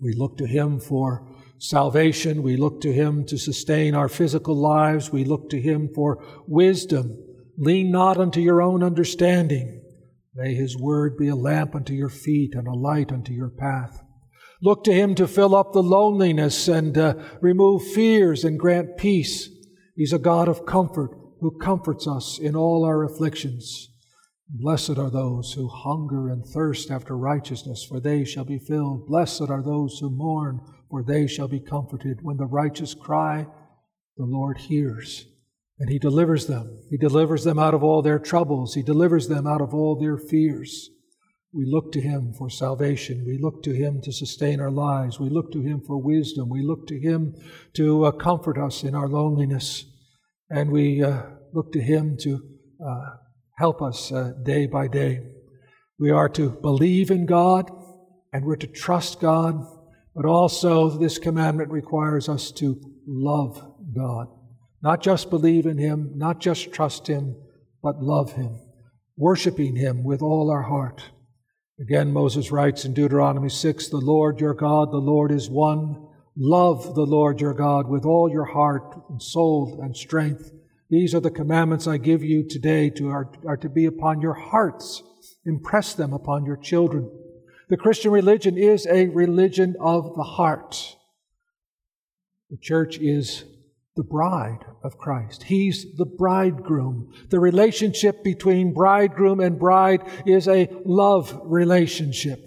We 0.00 0.12
look 0.14 0.38
to 0.38 0.46
Him 0.46 0.80
for 0.80 1.28
salvation. 1.58 2.42
We 2.42 2.56
look 2.56 2.80
to 2.82 2.92
Him 2.92 3.24
to 3.26 3.38
sustain 3.38 3.94
our 3.94 4.08
physical 4.08 4.54
lives. 4.54 5.10
We 5.10 5.24
look 5.24 5.50
to 5.50 5.60
Him 5.60 5.88
for 5.94 6.24
wisdom. 6.46 7.18
Lean 7.56 7.90
not 7.90 8.18
unto 8.18 8.40
your 8.40 8.60
own 8.60 8.82
understanding. 8.82 9.82
May 10.34 10.54
His 10.54 10.76
word 10.76 11.16
be 11.16 11.28
a 11.28 11.36
lamp 11.36 11.74
unto 11.74 11.92
your 11.92 12.08
feet 12.08 12.54
and 12.54 12.66
a 12.66 12.72
light 12.72 13.12
unto 13.12 13.32
your 13.32 13.50
path. 13.50 14.02
Look 14.62 14.84
to 14.84 14.92
Him 14.92 15.14
to 15.16 15.28
fill 15.28 15.54
up 15.54 15.72
the 15.72 15.82
loneliness 15.82 16.68
and 16.68 16.96
uh, 16.96 17.14
remove 17.40 17.82
fears 17.82 18.44
and 18.44 18.58
grant 18.58 18.96
peace. 18.96 19.48
He's 19.94 20.12
a 20.12 20.18
God 20.18 20.48
of 20.48 20.66
comfort 20.66 21.10
who 21.40 21.58
comforts 21.58 22.08
us 22.08 22.38
in 22.38 22.56
all 22.56 22.84
our 22.84 23.04
afflictions. 23.04 23.90
Blessed 24.48 24.98
are 24.98 25.10
those 25.10 25.52
who 25.52 25.68
hunger 25.68 26.28
and 26.28 26.44
thirst 26.44 26.90
after 26.90 27.16
righteousness, 27.16 27.84
for 27.84 28.00
they 28.00 28.24
shall 28.24 28.44
be 28.44 28.58
filled. 28.58 29.06
Blessed 29.06 29.48
are 29.48 29.62
those 29.62 29.98
who 29.98 30.10
mourn, 30.10 30.60
for 30.94 31.02
they 31.02 31.26
shall 31.26 31.48
be 31.48 31.58
comforted. 31.58 32.20
When 32.22 32.36
the 32.36 32.46
righteous 32.46 32.94
cry, 32.94 33.48
the 34.16 34.24
Lord 34.24 34.58
hears, 34.58 35.26
and 35.76 35.90
he 35.90 35.98
delivers 35.98 36.46
them. 36.46 36.78
He 36.88 36.96
delivers 36.96 37.42
them 37.42 37.58
out 37.58 37.74
of 37.74 37.82
all 37.82 38.00
their 38.00 38.20
troubles, 38.20 38.74
he 38.74 38.82
delivers 38.84 39.26
them 39.26 39.44
out 39.44 39.60
of 39.60 39.74
all 39.74 39.98
their 39.98 40.16
fears. 40.16 40.90
We 41.52 41.64
look 41.66 41.90
to 41.94 42.00
him 42.00 42.32
for 42.38 42.48
salvation. 42.48 43.24
We 43.26 43.40
look 43.42 43.64
to 43.64 43.72
him 43.72 44.02
to 44.02 44.12
sustain 44.12 44.60
our 44.60 44.70
lives. 44.70 45.18
We 45.18 45.30
look 45.30 45.50
to 45.50 45.62
him 45.62 45.82
for 45.84 46.00
wisdom. 46.00 46.48
We 46.48 46.62
look 46.62 46.86
to 46.86 47.00
him 47.00 47.34
to 47.72 48.04
uh, 48.04 48.12
comfort 48.12 48.56
us 48.56 48.84
in 48.84 48.94
our 48.94 49.08
loneliness. 49.08 49.84
And 50.48 50.70
we 50.70 51.02
uh, 51.02 51.22
look 51.52 51.72
to 51.72 51.80
him 51.80 52.16
to 52.20 52.40
uh, 52.86 53.16
help 53.58 53.82
us 53.82 54.12
uh, 54.12 54.34
day 54.44 54.66
by 54.68 54.86
day. 54.86 55.26
We 55.98 56.12
are 56.12 56.28
to 56.28 56.50
believe 56.50 57.10
in 57.10 57.26
God 57.26 57.68
and 58.32 58.44
we're 58.44 58.56
to 58.56 58.68
trust 58.68 59.20
God 59.20 59.60
but 60.14 60.26
also, 60.26 60.90
this 60.90 61.18
commandment 61.18 61.70
requires 61.70 62.28
us 62.28 62.52
to 62.52 62.80
love 63.06 63.60
God. 63.94 64.28
Not 64.82 65.02
just 65.02 65.28
believe 65.28 65.66
in 65.66 65.78
Him, 65.78 66.12
not 66.14 66.40
just 66.40 66.72
trust 66.72 67.08
Him, 67.08 67.34
but 67.82 68.00
love 68.00 68.32
Him, 68.32 68.60
worshiping 69.16 69.74
Him 69.74 70.04
with 70.04 70.22
all 70.22 70.50
our 70.50 70.62
heart. 70.62 71.02
Again, 71.80 72.12
Moses 72.12 72.52
writes 72.52 72.84
in 72.84 72.94
Deuteronomy 72.94 73.48
6 73.48 73.88
The 73.88 73.96
Lord 73.96 74.40
your 74.40 74.54
God, 74.54 74.92
the 74.92 74.98
Lord 74.98 75.32
is 75.32 75.50
one. 75.50 76.06
Love 76.36 76.94
the 76.94 77.06
Lord 77.06 77.40
your 77.40 77.54
God 77.54 77.88
with 77.88 78.04
all 78.04 78.30
your 78.30 78.44
heart 78.44 78.94
and 79.08 79.20
soul 79.20 79.80
and 79.82 79.96
strength. 79.96 80.52
These 80.90 81.14
are 81.14 81.20
the 81.20 81.30
commandments 81.30 81.88
I 81.88 81.96
give 81.96 82.22
you 82.22 82.46
today 82.46 82.90
to 82.90 83.08
are, 83.08 83.32
are 83.46 83.56
to 83.56 83.68
be 83.68 83.86
upon 83.86 84.20
your 84.20 84.34
hearts. 84.34 85.02
Impress 85.44 85.94
them 85.94 86.12
upon 86.12 86.44
your 86.44 86.56
children. 86.56 87.10
The 87.74 87.78
Christian 87.78 88.12
religion 88.12 88.56
is 88.56 88.86
a 88.86 89.08
religion 89.08 89.74
of 89.80 90.14
the 90.14 90.22
heart. 90.22 90.96
The 92.48 92.56
church 92.56 92.98
is 93.00 93.46
the 93.96 94.04
bride 94.04 94.64
of 94.84 94.96
Christ. 94.96 95.42
He's 95.42 95.84
the 95.96 96.06
bridegroom. 96.06 97.12
The 97.30 97.40
relationship 97.40 98.22
between 98.22 98.74
bridegroom 98.74 99.40
and 99.40 99.58
bride 99.58 100.02
is 100.24 100.46
a 100.46 100.68
love 100.84 101.36
relationship. 101.42 102.38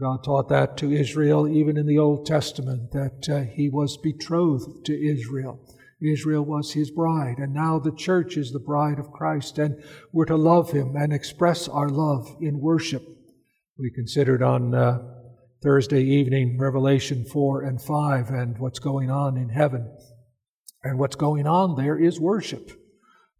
God 0.00 0.24
taught 0.24 0.48
that 0.48 0.78
to 0.78 0.90
Israel 0.90 1.46
even 1.46 1.76
in 1.76 1.86
the 1.86 1.98
Old 1.98 2.24
Testament, 2.24 2.92
that 2.92 3.28
uh, 3.28 3.42
he 3.54 3.68
was 3.68 3.98
betrothed 3.98 4.86
to 4.86 4.94
Israel. 4.94 5.60
Israel 6.00 6.46
was 6.46 6.72
his 6.72 6.90
bride, 6.90 7.36
and 7.36 7.52
now 7.52 7.78
the 7.78 7.94
church 7.94 8.38
is 8.38 8.52
the 8.52 8.58
bride 8.58 8.98
of 8.98 9.12
Christ, 9.12 9.58
and 9.58 9.84
we're 10.14 10.24
to 10.24 10.36
love 10.36 10.70
him 10.70 10.96
and 10.96 11.12
express 11.12 11.68
our 11.68 11.90
love 11.90 12.34
in 12.40 12.58
worship. 12.58 13.13
We 13.76 13.90
considered 13.90 14.40
on 14.40 14.72
uh, 14.72 14.98
Thursday 15.60 16.04
evening 16.04 16.58
Revelation 16.60 17.24
4 17.24 17.62
and 17.62 17.82
5 17.82 18.30
and 18.30 18.56
what's 18.60 18.78
going 18.78 19.10
on 19.10 19.36
in 19.36 19.48
heaven. 19.48 19.92
And 20.84 20.96
what's 20.96 21.16
going 21.16 21.48
on 21.48 21.74
there 21.74 21.98
is 21.98 22.20
worship. 22.20 22.70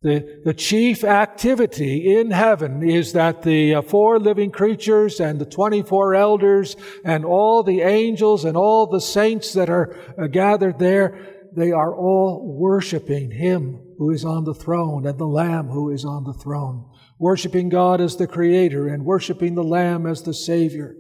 The, 0.02 0.42
the 0.44 0.52
chief 0.52 1.04
activity 1.04 2.16
in 2.16 2.32
heaven 2.32 2.82
is 2.82 3.12
that 3.12 3.44
the 3.44 3.76
uh, 3.76 3.82
four 3.82 4.18
living 4.18 4.50
creatures 4.50 5.20
and 5.20 5.38
the 5.38 5.46
24 5.46 6.16
elders 6.16 6.74
and 7.04 7.24
all 7.24 7.62
the 7.62 7.82
angels 7.82 8.44
and 8.44 8.56
all 8.56 8.88
the 8.88 9.00
saints 9.00 9.52
that 9.52 9.70
are 9.70 9.96
uh, 10.18 10.26
gathered 10.26 10.80
there, 10.80 11.33
they 11.56 11.72
are 11.72 11.94
all 11.94 12.56
worshiping 12.58 13.30
Him 13.30 13.80
who 13.98 14.10
is 14.10 14.24
on 14.24 14.44
the 14.44 14.54
throne 14.54 15.06
and 15.06 15.18
the 15.18 15.26
Lamb 15.26 15.68
who 15.68 15.90
is 15.90 16.04
on 16.04 16.24
the 16.24 16.32
throne. 16.32 16.90
Worshiping 17.18 17.68
God 17.68 18.00
as 18.00 18.16
the 18.16 18.26
Creator 18.26 18.88
and 18.88 19.04
worshiping 19.04 19.54
the 19.54 19.64
Lamb 19.64 20.06
as 20.06 20.22
the 20.22 20.34
Savior. 20.34 20.96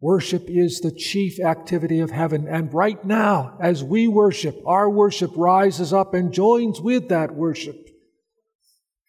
Worship 0.00 0.44
is 0.48 0.80
the 0.80 0.92
chief 0.92 1.40
activity 1.40 2.00
of 2.00 2.10
heaven. 2.10 2.46
And 2.46 2.72
right 2.72 3.02
now, 3.04 3.56
as 3.60 3.82
we 3.82 4.06
worship, 4.06 4.56
our 4.66 4.88
worship 4.88 5.32
rises 5.36 5.92
up 5.92 6.14
and 6.14 6.32
joins 6.32 6.80
with 6.80 7.08
that 7.08 7.34
worship 7.34 7.76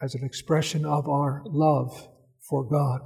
as 0.02 0.14
an 0.14 0.24
expression 0.24 0.84
of 0.84 1.08
our 1.08 1.42
love 1.46 2.08
for 2.48 2.64
God. 2.64 3.00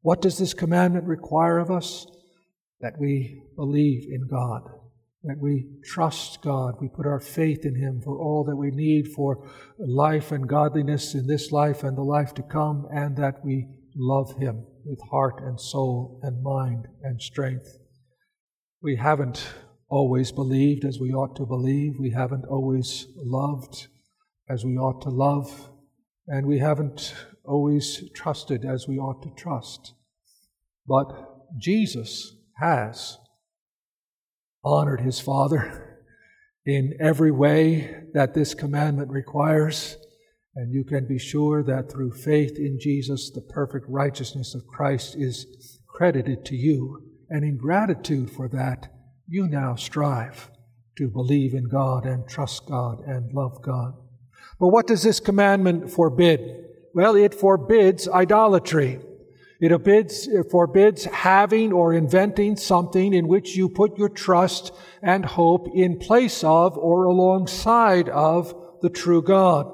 What 0.00 0.22
does 0.22 0.38
this 0.38 0.54
commandment 0.54 1.06
require 1.06 1.58
of 1.58 1.70
us? 1.70 2.06
That 2.80 2.94
we 3.00 3.42
believe 3.56 4.06
in 4.10 4.28
God, 4.28 4.62
that 5.26 5.38
we 5.40 5.66
trust 5.84 6.42
God, 6.42 6.74
we 6.80 6.88
put 6.88 7.06
our 7.06 7.20
faith 7.20 7.64
in 7.64 7.74
Him 7.74 8.00
for 8.02 8.18
all 8.18 8.44
that 8.44 8.56
we 8.56 8.70
need 8.70 9.08
for 9.08 9.48
life 9.78 10.32
and 10.32 10.48
godliness 10.48 11.14
in 11.14 11.26
this 11.26 11.52
life 11.52 11.82
and 11.82 11.96
the 11.96 12.02
life 12.02 12.34
to 12.34 12.42
come, 12.42 12.86
and 12.92 13.16
that 13.16 13.44
we 13.44 13.66
love 13.94 14.36
Him 14.36 14.64
with 14.84 15.00
heart 15.10 15.42
and 15.42 15.60
soul 15.60 16.20
and 16.22 16.42
mind 16.42 16.86
and 17.02 17.20
strength. 17.20 17.78
We 18.82 18.96
haven't 18.96 19.46
always 19.88 20.32
believed 20.32 20.84
as 20.84 20.98
we 21.00 21.12
ought 21.12 21.36
to 21.36 21.46
believe. 21.46 21.94
We 21.98 22.10
haven't 22.10 22.44
always 22.44 23.06
loved 23.16 23.88
as 24.48 24.64
we 24.64 24.76
ought 24.76 25.02
to 25.02 25.10
love. 25.10 25.70
And 26.28 26.46
we 26.46 26.58
haven't 26.58 27.14
always 27.44 28.02
trusted 28.14 28.64
as 28.64 28.86
we 28.88 28.98
ought 28.98 29.22
to 29.22 29.30
trust. 29.30 29.94
But 30.86 31.12
Jesus 31.58 32.34
has 32.60 33.18
honored 34.66 35.00
his 35.00 35.20
Father 35.20 36.00
in 36.66 36.94
every 37.00 37.30
way 37.30 38.02
that 38.12 38.34
this 38.34 38.52
commandment 38.52 39.08
requires. 39.10 39.96
And 40.56 40.72
you 40.72 40.84
can 40.84 41.06
be 41.06 41.18
sure 41.18 41.62
that 41.62 41.90
through 41.90 42.12
faith 42.12 42.58
in 42.58 42.78
Jesus, 42.80 43.30
the 43.30 43.40
perfect 43.40 43.86
righteousness 43.88 44.54
of 44.54 44.66
Christ 44.66 45.14
is 45.16 45.78
credited 45.86 46.44
to 46.46 46.56
you. 46.56 47.02
And 47.30 47.44
in 47.44 47.56
gratitude 47.56 48.30
for 48.30 48.48
that, 48.48 48.92
you 49.28 49.46
now 49.46 49.76
strive 49.76 50.50
to 50.98 51.08
believe 51.08 51.54
in 51.54 51.68
God 51.68 52.04
and 52.04 52.28
trust 52.28 52.66
God 52.66 53.00
and 53.06 53.32
love 53.32 53.62
God. 53.62 53.92
But 54.58 54.68
what 54.68 54.86
does 54.86 55.02
this 55.02 55.20
commandment 55.20 55.90
forbid? 55.90 56.40
Well, 56.94 57.14
it 57.14 57.34
forbids 57.34 58.08
idolatry. 58.08 59.00
It 59.60 59.70
forbids, 59.70 60.28
it 60.28 60.50
forbids 60.50 61.04
having 61.04 61.72
or 61.72 61.94
inventing 61.94 62.56
something 62.56 63.14
in 63.14 63.26
which 63.26 63.56
you 63.56 63.68
put 63.68 63.96
your 63.96 64.10
trust 64.10 64.72
and 65.02 65.24
hope 65.24 65.68
in 65.74 65.98
place 65.98 66.44
of 66.44 66.76
or 66.76 67.04
alongside 67.04 68.08
of 68.10 68.54
the 68.82 68.90
true 68.90 69.22
God. 69.22 69.72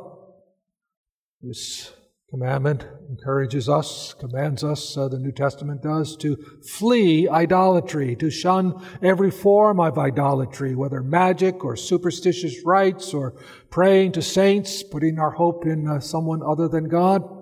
This 1.41 1.93
commandment 2.31 2.87
encourages 3.11 3.69
us, 3.69 4.15
commands 4.15 4.63
us, 4.63 4.97
uh, 4.97 5.09
the 5.09 5.19
New 5.19 5.33
Testament 5.33 5.83
does, 5.83 6.17
to 6.19 6.37
flee 6.63 7.29
idolatry, 7.29 8.15
to 8.17 8.31
shun 8.31 8.81
every 9.03 9.33
form 9.33 9.81
of 9.81 9.99
idolatry, 9.99 10.77
whether 10.77 11.03
magic 11.03 11.65
or 11.65 11.77
superstitious 11.77 12.65
rites 12.65 13.13
or 13.13 13.33
praying 13.69 14.13
to 14.13 14.23
saints, 14.23 14.85
putting 14.85 15.19
our 15.19 15.33
hope 15.33 15.67
in 15.67 15.89
uh, 15.89 15.99
someone 15.99 16.41
other 16.43 16.69
than 16.69 16.89
God. 16.89 17.42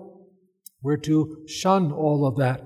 We're 0.83 0.97
to 0.97 1.45
shun 1.47 1.91
all 1.91 2.25
of 2.25 2.37
that. 2.37 2.61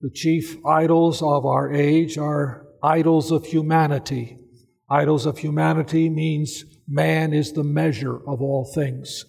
The 0.00 0.10
chief 0.10 0.56
idols 0.66 1.22
of 1.22 1.46
our 1.46 1.72
age 1.72 2.18
are 2.18 2.66
idols 2.82 3.30
of 3.30 3.46
humanity. 3.46 4.38
Idols 4.90 5.26
of 5.26 5.38
humanity 5.38 6.10
means 6.10 6.64
man 6.88 7.32
is 7.32 7.52
the 7.52 7.64
measure 7.64 8.16
of 8.16 8.42
all 8.42 8.70
things. 8.74 9.24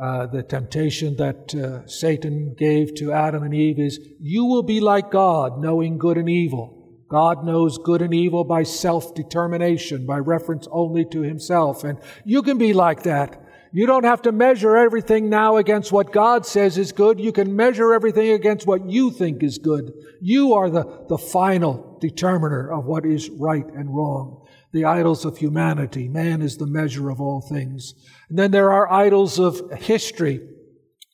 Uh, 0.00 0.26
the 0.26 0.42
temptation 0.42 1.16
that 1.16 1.54
uh, 1.54 1.86
Satan 1.88 2.54
gave 2.56 2.94
to 2.96 3.12
Adam 3.12 3.42
and 3.42 3.54
Eve 3.54 3.80
is, 3.80 3.98
You 4.20 4.44
will 4.44 4.62
be 4.62 4.80
like 4.80 5.10
God, 5.10 5.58
knowing 5.58 5.98
good 5.98 6.18
and 6.18 6.28
evil. 6.28 6.78
God 7.08 7.44
knows 7.44 7.78
good 7.78 8.02
and 8.02 8.14
evil 8.14 8.44
by 8.44 8.62
self 8.62 9.14
determination, 9.14 10.06
by 10.06 10.18
reference 10.18 10.68
only 10.70 11.04
to 11.06 11.22
himself. 11.22 11.82
And 11.82 11.98
you 12.24 12.42
can 12.42 12.58
be 12.58 12.74
like 12.74 13.04
that. 13.04 13.42
You 13.72 13.86
don't 13.86 14.04
have 14.04 14.22
to 14.22 14.32
measure 14.32 14.76
everything 14.76 15.28
now 15.28 15.56
against 15.56 15.92
what 15.92 16.12
God 16.12 16.46
says 16.46 16.78
is 16.78 16.92
good. 16.92 17.20
You 17.20 17.32
can 17.32 17.54
measure 17.54 17.92
everything 17.92 18.30
against 18.30 18.66
what 18.66 18.88
you 18.88 19.10
think 19.10 19.42
is 19.42 19.58
good. 19.58 19.92
You 20.20 20.54
are 20.54 20.70
the, 20.70 21.04
the 21.08 21.18
final 21.18 21.98
determiner 22.00 22.72
of 22.72 22.86
what 22.86 23.04
is 23.04 23.28
right 23.30 23.66
and 23.66 23.94
wrong 23.94 24.46
the 24.72 24.84
idols 24.84 25.24
of 25.24 25.38
humanity. 25.38 26.08
Man 26.08 26.42
is 26.42 26.56
the 26.56 26.66
measure 26.66 27.10
of 27.10 27.20
all 27.20 27.40
things. 27.40 27.94
And 28.28 28.38
then 28.38 28.50
there 28.50 28.72
are 28.72 28.92
idols 28.92 29.38
of 29.38 29.62
history, 29.78 30.40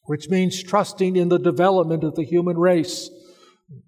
which 0.05 0.29
means 0.29 0.63
trusting 0.63 1.17
in 1.17 1.29
the 1.29 1.39
development 1.39 2.05
of 2.05 2.17
the 2.17 2.25
human 2.25 2.59
race. 2.59 3.11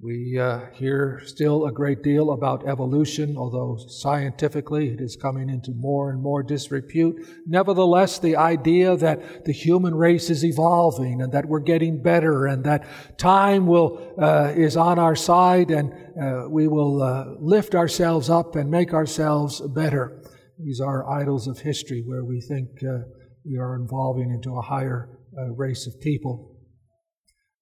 We 0.00 0.38
uh, 0.38 0.70
hear 0.72 1.20
still 1.26 1.66
a 1.66 1.72
great 1.72 2.02
deal 2.02 2.30
about 2.30 2.66
evolution, 2.66 3.36
although 3.36 3.76
scientifically 3.88 4.88
it 4.88 5.00
is 5.00 5.16
coming 5.16 5.50
into 5.50 5.72
more 5.72 6.10
and 6.10 6.22
more 6.22 6.42
disrepute. 6.42 7.26
Nevertheless, 7.46 8.18
the 8.18 8.36
idea 8.36 8.96
that 8.96 9.44
the 9.44 9.52
human 9.52 9.94
race 9.94 10.30
is 10.30 10.44
evolving 10.44 11.20
and 11.20 11.30
that 11.32 11.46
we're 11.46 11.60
getting 11.60 12.02
better 12.02 12.46
and 12.46 12.64
that 12.64 12.86
time 13.18 13.66
will 13.66 14.14
uh, 14.18 14.52
is 14.56 14.78
on 14.78 14.98
our 14.98 15.14
side 15.14 15.70
and 15.70 15.92
uh, 16.22 16.48
we 16.48 16.68
will 16.68 17.02
uh, 17.02 17.34
lift 17.38 17.74
ourselves 17.74 18.30
up 18.30 18.56
and 18.56 18.70
make 18.70 18.94
ourselves 18.94 19.60
better. 19.60 20.22
These 20.58 20.80
are 20.80 21.08
idols 21.10 21.46
of 21.46 21.58
history 21.58 22.02
where 22.06 22.24
we 22.24 22.40
think 22.40 22.70
uh, 22.82 23.00
we 23.44 23.58
are 23.58 23.74
evolving 23.76 24.30
into 24.30 24.56
a 24.56 24.62
higher 24.62 25.18
uh, 25.38 25.52
race 25.52 25.86
of 25.86 26.00
people. 26.00 26.56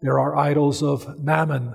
There 0.01 0.21
are 0.21 0.37
idols 0.37 0.83
of 0.83 1.19
mammon 1.19 1.75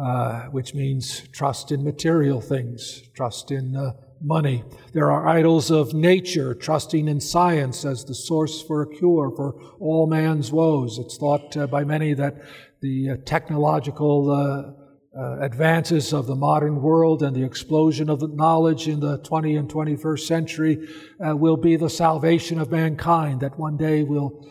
uh, 0.00 0.44
which 0.44 0.72
means 0.72 1.28
trust 1.28 1.72
in 1.72 1.84
material 1.84 2.40
things, 2.40 3.02
trust 3.14 3.50
in 3.50 3.76
uh, 3.76 3.92
money. 4.22 4.64
There 4.94 5.10
are 5.10 5.28
idols 5.28 5.70
of 5.70 5.92
nature, 5.92 6.54
trusting 6.54 7.06
in 7.06 7.20
science 7.20 7.84
as 7.84 8.06
the 8.06 8.14
source 8.14 8.62
for 8.62 8.80
a 8.80 8.88
cure 8.88 9.30
for 9.36 9.60
all 9.78 10.06
man's 10.06 10.52
woes. 10.52 10.98
It's 10.98 11.18
thought 11.18 11.54
uh, 11.54 11.66
by 11.66 11.84
many 11.84 12.14
that 12.14 12.36
the 12.80 13.10
uh, 13.10 13.16
technological 13.26 14.30
uh, 14.30 15.38
advances 15.42 16.14
of 16.14 16.26
the 16.26 16.36
modern 16.36 16.80
world 16.80 17.22
and 17.22 17.36
the 17.36 17.44
explosion 17.44 18.08
of 18.08 18.22
knowledge 18.34 18.88
in 18.88 19.00
the 19.00 19.18
20th 19.18 19.58
and 19.58 19.68
21st 19.68 20.20
century 20.20 20.88
will 21.18 21.58
be 21.58 21.76
the 21.76 21.90
salvation 21.90 22.58
of 22.58 22.70
mankind, 22.70 23.40
that 23.40 23.58
one 23.58 23.76
day 23.76 24.02
we'll 24.02 24.48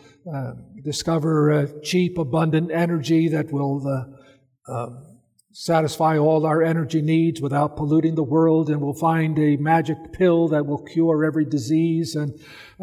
discover 0.84 1.66
cheap, 1.82 2.18
abundant 2.18 2.70
energy 2.70 3.26
that 3.26 3.50
will 3.50 3.84
um, 4.68 5.09
satisfy 5.52 6.16
all 6.16 6.46
our 6.46 6.62
energy 6.62 7.02
needs 7.02 7.40
without 7.40 7.76
polluting 7.76 8.14
the 8.14 8.22
world, 8.22 8.70
and 8.70 8.80
we'll 8.80 8.94
find 8.94 9.38
a 9.38 9.56
magic 9.56 10.12
pill 10.12 10.48
that 10.48 10.64
will 10.66 10.82
cure 10.82 11.24
every 11.24 11.44
disease, 11.44 12.14
and 12.14 12.32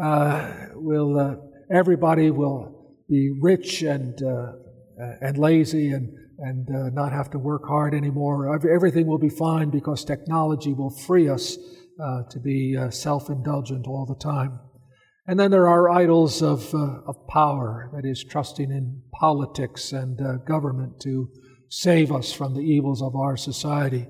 uh, 0.02 0.52
will 0.74 1.18
uh, 1.18 1.34
everybody 1.74 2.30
will 2.30 2.96
be 3.08 3.30
rich 3.40 3.82
and 3.82 4.22
uh, 4.22 4.52
and 5.20 5.38
lazy 5.38 5.90
and 5.92 6.14
and 6.40 6.68
uh, 6.70 6.90
not 6.90 7.12
have 7.12 7.30
to 7.30 7.38
work 7.38 7.66
hard 7.66 7.94
anymore. 7.94 8.54
Everything 8.54 9.06
will 9.06 9.18
be 9.18 9.30
fine 9.30 9.70
because 9.70 10.04
technology 10.04 10.72
will 10.72 10.90
free 10.90 11.28
us 11.28 11.56
uh, 12.00 12.22
to 12.30 12.38
be 12.38 12.76
uh, 12.76 12.90
self-indulgent 12.90 13.86
all 13.88 14.06
the 14.06 14.14
time. 14.14 14.60
And 15.26 15.38
then 15.40 15.50
there 15.50 15.68
are 15.68 15.90
idols 15.90 16.42
of 16.42 16.74
of 16.74 17.26
power, 17.28 17.90
that 17.94 18.04
is, 18.04 18.24
trusting 18.24 18.70
in 18.70 19.02
politics 19.12 19.92
and 19.92 20.44
government 20.46 21.00
to 21.00 21.30
save 21.68 22.12
us 22.12 22.32
from 22.32 22.54
the 22.54 22.62
evils 22.62 23.02
of 23.02 23.14
our 23.16 23.36
society. 23.36 24.06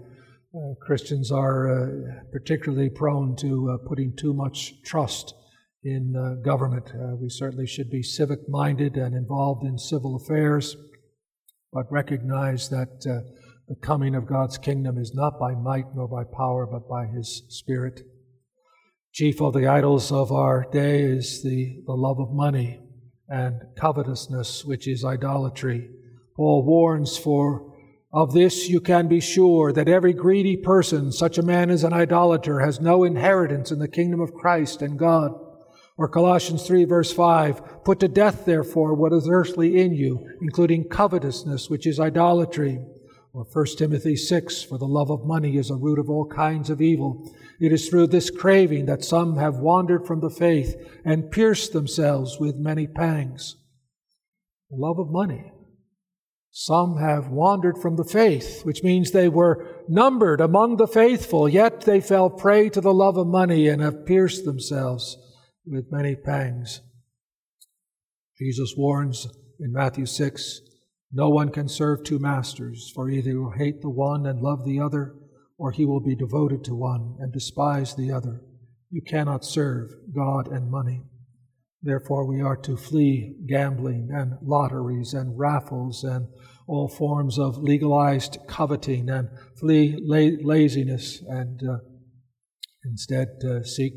Uh, 0.55 0.75
Christians 0.81 1.31
are 1.31 1.69
uh, 1.69 2.23
particularly 2.33 2.91
prone 2.91 3.37
to 3.37 3.71
uh, 3.71 3.89
putting 3.89 4.17
too 4.17 4.33
much 4.33 4.83
trust 4.83 5.35
in 5.85 6.15
uh, 6.17 6.43
government. 6.43 6.91
Uh, 6.95 7.17
we 7.17 7.29
certainly 7.29 7.67
should 7.67 7.91
be 7.91 8.03
civic 8.03 8.49
minded 8.49 8.97
and 8.97 9.15
involved 9.15 9.65
in 9.65 9.79
civil 9.79 10.17
affairs, 10.17 10.77
but 11.73 11.91
recognize 11.91 12.69
that 12.71 13.05
uh, 13.07 13.21
the 13.69 13.77
coming 13.83 14.15
of 14.15 14.27
God's 14.27 14.57
kingdom 14.57 14.97
is 14.97 15.15
not 15.15 15.39
by 15.39 15.55
might 15.55 15.95
nor 15.95 16.09
by 16.09 16.25
power, 16.25 16.67
but 16.67 16.89
by 16.89 17.07
His 17.07 17.43
Spirit. 17.49 18.01
Chief 19.13 19.41
of 19.41 19.53
the 19.53 19.67
idols 19.67 20.11
of 20.11 20.33
our 20.33 20.67
day 20.73 21.03
is 21.03 21.43
the, 21.43 21.83
the 21.87 21.93
love 21.93 22.19
of 22.21 22.33
money 22.33 22.81
and 23.29 23.61
covetousness, 23.77 24.65
which 24.65 24.89
is 24.89 25.05
idolatry. 25.05 25.91
Paul 26.39 26.63
warns 26.63 27.19
for 27.19 27.75
of 28.13 28.33
this 28.33 28.69
you 28.69 28.81
can 28.81 29.09
be 29.09 29.19
sure 29.19 29.73
that 29.73 29.89
every 29.89 30.13
greedy 30.13 30.57
person, 30.57 31.11
such 31.11 31.37
a 31.37 31.43
man 31.43 31.69
as 31.69 31.83
an 31.83 31.93
idolater, 31.93 32.61
has 32.61 32.81
no 32.81 33.03
inheritance 33.03 33.73
in 33.73 33.81
the 33.81 33.89
kingdom 33.89 34.21
of 34.21 34.33
Christ 34.33 34.81
and 34.81 34.97
God. 34.97 35.33
Or 35.97 36.09
Colossians 36.09 36.65
3 36.65 36.85
verse 36.85 37.13
5, 37.13 37.83
put 37.85 37.99
to 37.99 38.07
death 38.07 38.45
therefore 38.45 38.95
what 38.95 39.13
is 39.13 39.29
earthly 39.29 39.81
in 39.81 39.93
you, 39.95 40.25
including 40.41 40.89
covetousness, 40.89 41.69
which 41.69 41.89
is 41.89 41.99
idolatry. 41.99 42.87
Or 43.33 43.45
1 43.53 43.67
Timothy 43.77 44.15
6, 44.15 44.63
for 44.63 44.79
the 44.79 44.87
love 44.87 45.11
of 45.11 45.27
money 45.27 45.57
is 45.57 45.71
a 45.71 45.75
root 45.75 45.99
of 45.99 46.09
all 46.09 46.29
kinds 46.29 46.71
of 46.71 46.81
evil. 46.81 47.29
It 47.59 47.73
is 47.73 47.89
through 47.89 48.07
this 48.07 48.31
craving 48.31 48.87
that 48.87 49.05
some 49.05 49.39
have 49.39 49.57
wandered 49.57 50.07
from 50.07 50.21
the 50.21 50.31
faith 50.31 50.77
and 51.05 51.33
pierced 51.33 51.73
themselves 51.73 52.39
with 52.39 52.55
many 52.55 52.87
pangs. 52.87 53.57
Love 54.71 55.01
of 55.01 55.11
money 55.11 55.51
some 56.51 56.97
have 56.97 57.29
wandered 57.29 57.79
from 57.79 57.97
the 57.97 58.05
faith, 58.05 58.65
which 58.65 58.83
means 58.83 59.11
they 59.11 59.29
were 59.29 59.85
numbered 59.89 60.41
among 60.41 60.77
the 60.77 60.87
faithful, 60.87 61.49
yet 61.49 61.83
they 61.83 62.01
fell 62.01 62.31
prey 62.31 62.69
to 62.71 62.81
the 62.81 62.95
love 62.95 63.17
of 63.17 63.27
money 63.27 63.69
and 63.69 63.83
have 63.83 64.07
pierced 64.07 64.45
themselves 64.45 65.17
with 65.67 65.93
many 65.93 66.17
pangs. 66.17 66.81
Jesus 68.39 68.75
warns 68.77 69.27
in 69.61 69.73
Matthew 69.73 70.07
6 70.07 70.61
No 71.13 71.29
one 71.29 71.51
can 71.51 71.69
serve 71.69 72.05
two 72.05 72.19
masters, 72.19 72.91
for 72.95 73.11
either 73.11 73.31
he 73.31 73.37
will 73.37 73.53
hate 73.53 73.83
the 73.83 73.91
one 73.91 74.27
and 74.27 74.41
love 74.41 74.65
the 74.65 74.81
other, 74.81 75.15
or 75.59 75.73
he 75.73 75.85
will 75.85 76.01
be 76.01 76.15
devoted 76.15 76.65
to 76.65 76.75
one 76.75 77.17
and 77.19 77.33
despise 77.33 77.95
the 77.95 78.13
other. 78.13 78.41
You 78.91 79.03
cannot 79.03 79.45
serve 79.45 79.91
God 80.15 80.49
and 80.49 80.71
money. 80.71 81.03
Therefore, 81.83 82.27
we 82.27 82.41
are 82.41 82.57
to 82.57 82.77
flee 82.77 83.37
gambling 83.47 84.11
and 84.13 84.35
lotteries 84.43 85.15
and 85.15 85.39
raffles 85.39 86.03
and 86.03 86.27
all 86.67 86.89
forms 86.89 87.39
of 87.39 87.59
legalized 87.59 88.39
coveting 88.49 89.09
and 89.09 89.29
flee 89.59 89.97
la- 90.01 90.45
laziness 90.45 91.23
and 91.29 91.61
uh, 91.63 91.79
instead 92.85 93.29
uh, 93.45 93.63
seek 93.63 93.93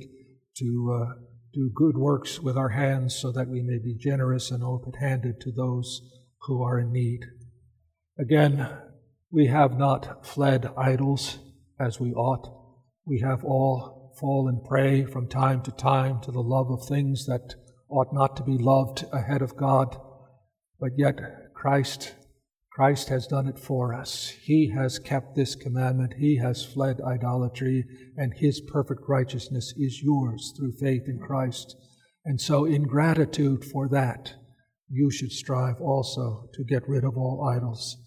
to 0.58 1.02
uh, 1.02 1.14
do 1.54 1.72
good 1.74 1.98
works 1.98 2.40
with 2.40 2.56
our 2.56 2.70
hands 2.70 3.16
so 3.16 3.32
that 3.32 3.50
we 3.50 3.62
may 3.62 3.78
be 3.78 3.96
generous 3.96 4.52
and 4.52 4.64
open 4.64 4.94
handed 4.94 5.42
to 5.42 5.52
those 5.52 6.02
who 6.42 6.64
are 6.64 6.80
in 6.80 6.92
need. 6.92 7.22
Again, 8.20 8.70
we 9.32 9.48
have 9.48 9.78
not 9.78 10.26
fled 10.26 10.70
idols 10.78 11.40
as 11.80 12.00
we 12.00 12.14
ought. 12.14 12.48
We 13.06 13.22
have 13.22 13.44
all 13.44 14.14
fallen 14.20 14.62
prey 14.68 15.04
from 15.04 15.28
time 15.28 15.62
to 15.64 15.72
time 15.72 16.22
to 16.22 16.32
the 16.32 16.42
love 16.42 16.70
of 16.70 16.86
things 16.88 17.26
that 17.26 17.56
ought 17.92 18.14
not 18.14 18.36
to 18.38 18.44
be 18.44 18.58
loved 18.58 19.06
ahead 19.12 19.42
of 19.42 19.58
God, 19.58 19.98
but 20.80 20.92
yet 20.98 21.20
Christ 21.54 22.16
Christ 22.72 23.10
has 23.10 23.28
done 23.28 23.48
it 23.48 23.60
for 23.60 23.94
us. 23.94 24.30
He 24.30 24.72
has 24.74 24.98
kept 24.98 25.36
this 25.36 25.56
commandment. 25.56 26.14
He 26.18 26.38
has 26.38 26.66
fled 26.66 27.02
idolatry, 27.06 27.86
and 28.16 28.34
His 28.34 28.62
perfect 28.62 29.02
righteousness 29.10 29.74
is 29.78 30.02
yours 30.02 30.54
through 30.58 30.78
faith 30.80 31.04
in 31.06 31.20
Christ. 31.20 31.76
And 32.24 32.40
so, 32.40 32.66
in 32.66 32.84
gratitude 32.84 33.66
for 33.66 33.90
that, 33.90 34.36
you 34.90 35.12
should 35.12 35.32
strive 35.32 35.82
also 35.82 36.50
to 36.54 36.64
get 36.64 36.88
rid 36.88 37.04
of 37.04 37.18
all 37.18 37.48
idols. 37.54 37.98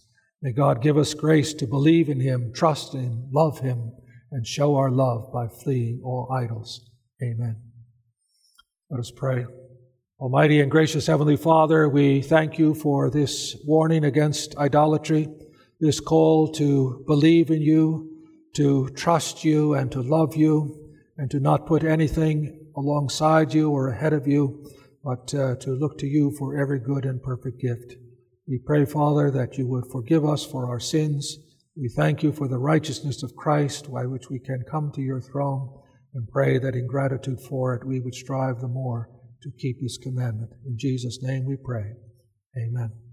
May 0.41 0.53
God 0.53 0.83
give 0.83 0.97
us 0.97 1.15
grace 1.15 1.53
to 1.55 1.67
believe 1.67 2.09
in 2.09 2.21
Him, 2.21 2.53
trust 2.55 2.95
Him, 2.95 3.29
love 3.33 3.61
Him, 3.61 3.93
and 4.33 4.47
show 4.47 4.77
our 4.77 4.91
love 4.91 5.31
by 5.33 5.47
fleeing 5.47 6.01
all 6.05 6.29
idols. 6.33 6.81
Amen. 7.23 7.61
Let 8.91 9.01
us 9.01 9.13
pray. 9.15 9.47
Almighty 10.21 10.61
and 10.61 10.71
gracious 10.71 11.09
Heavenly 11.09 11.37
Father, 11.37 11.89
we 11.89 12.23
thank 12.23 12.57
you 12.57 12.73
for 12.73 13.11
this 13.11 13.57
warning 13.65 14.05
against 14.05 14.57
idolatry, 14.57 15.27
this 15.81 15.99
call 15.99 16.53
to 16.53 17.03
believe 17.09 17.51
in 17.51 17.61
you, 17.61 18.23
to 18.55 18.89
trust 18.91 19.43
you, 19.43 19.75
and 19.75 19.91
to 19.91 20.01
love 20.03 20.37
you, 20.37 20.95
and 21.19 21.29
to 21.33 21.41
not 21.41 21.67
put 21.67 21.83
anything 21.83 22.71
alongside 22.77 23.53
you 23.53 23.73
or 23.73 23.89
ahead 23.89 24.13
of 24.13 24.29
you, 24.29 24.65
but 25.03 25.35
uh, 25.35 25.57
to 25.57 25.73
look 25.73 25.99
to 25.99 26.07
you 26.07 26.31
for 26.39 26.57
every 26.57 26.79
good 26.79 27.05
and 27.05 27.21
perfect 27.21 27.61
gift. 27.61 27.97
We 28.47 28.61
pray, 28.65 28.85
Father, 28.85 29.33
that 29.33 29.59
you 29.59 29.67
would 29.67 29.91
forgive 29.91 30.25
us 30.25 30.47
for 30.47 30.69
our 30.69 30.81
sins. 30.81 31.39
We 31.77 31.89
thank 31.89 32.23
you 32.23 32.33
for 32.33 32.47
the 32.47 32.59
righteousness 32.59 33.25
of 33.25 33.35
Christ 33.35 33.93
by 33.93 34.07
which 34.07 34.31
we 34.31 34.39
can 34.39 34.63
come 34.71 34.93
to 34.93 35.03
your 35.03 35.21
throne 35.21 35.77
and 36.15 36.29
pray 36.29 36.59
that 36.59 36.77
in 36.77 36.87
gratitude 36.87 37.41
for 37.41 37.75
it 37.75 37.85
we 37.85 37.99
would 37.99 38.15
strive 38.15 38.61
the 38.61 38.69
more 38.69 39.11
to 39.45 39.51
keep 39.59 39.81
this 39.81 39.99
commandment. 39.99 40.51
In 40.67 40.77
Jesus' 40.77 41.23
name 41.23 41.45
we 41.45 41.57
pray. 41.57 41.93
Amen. 42.57 43.04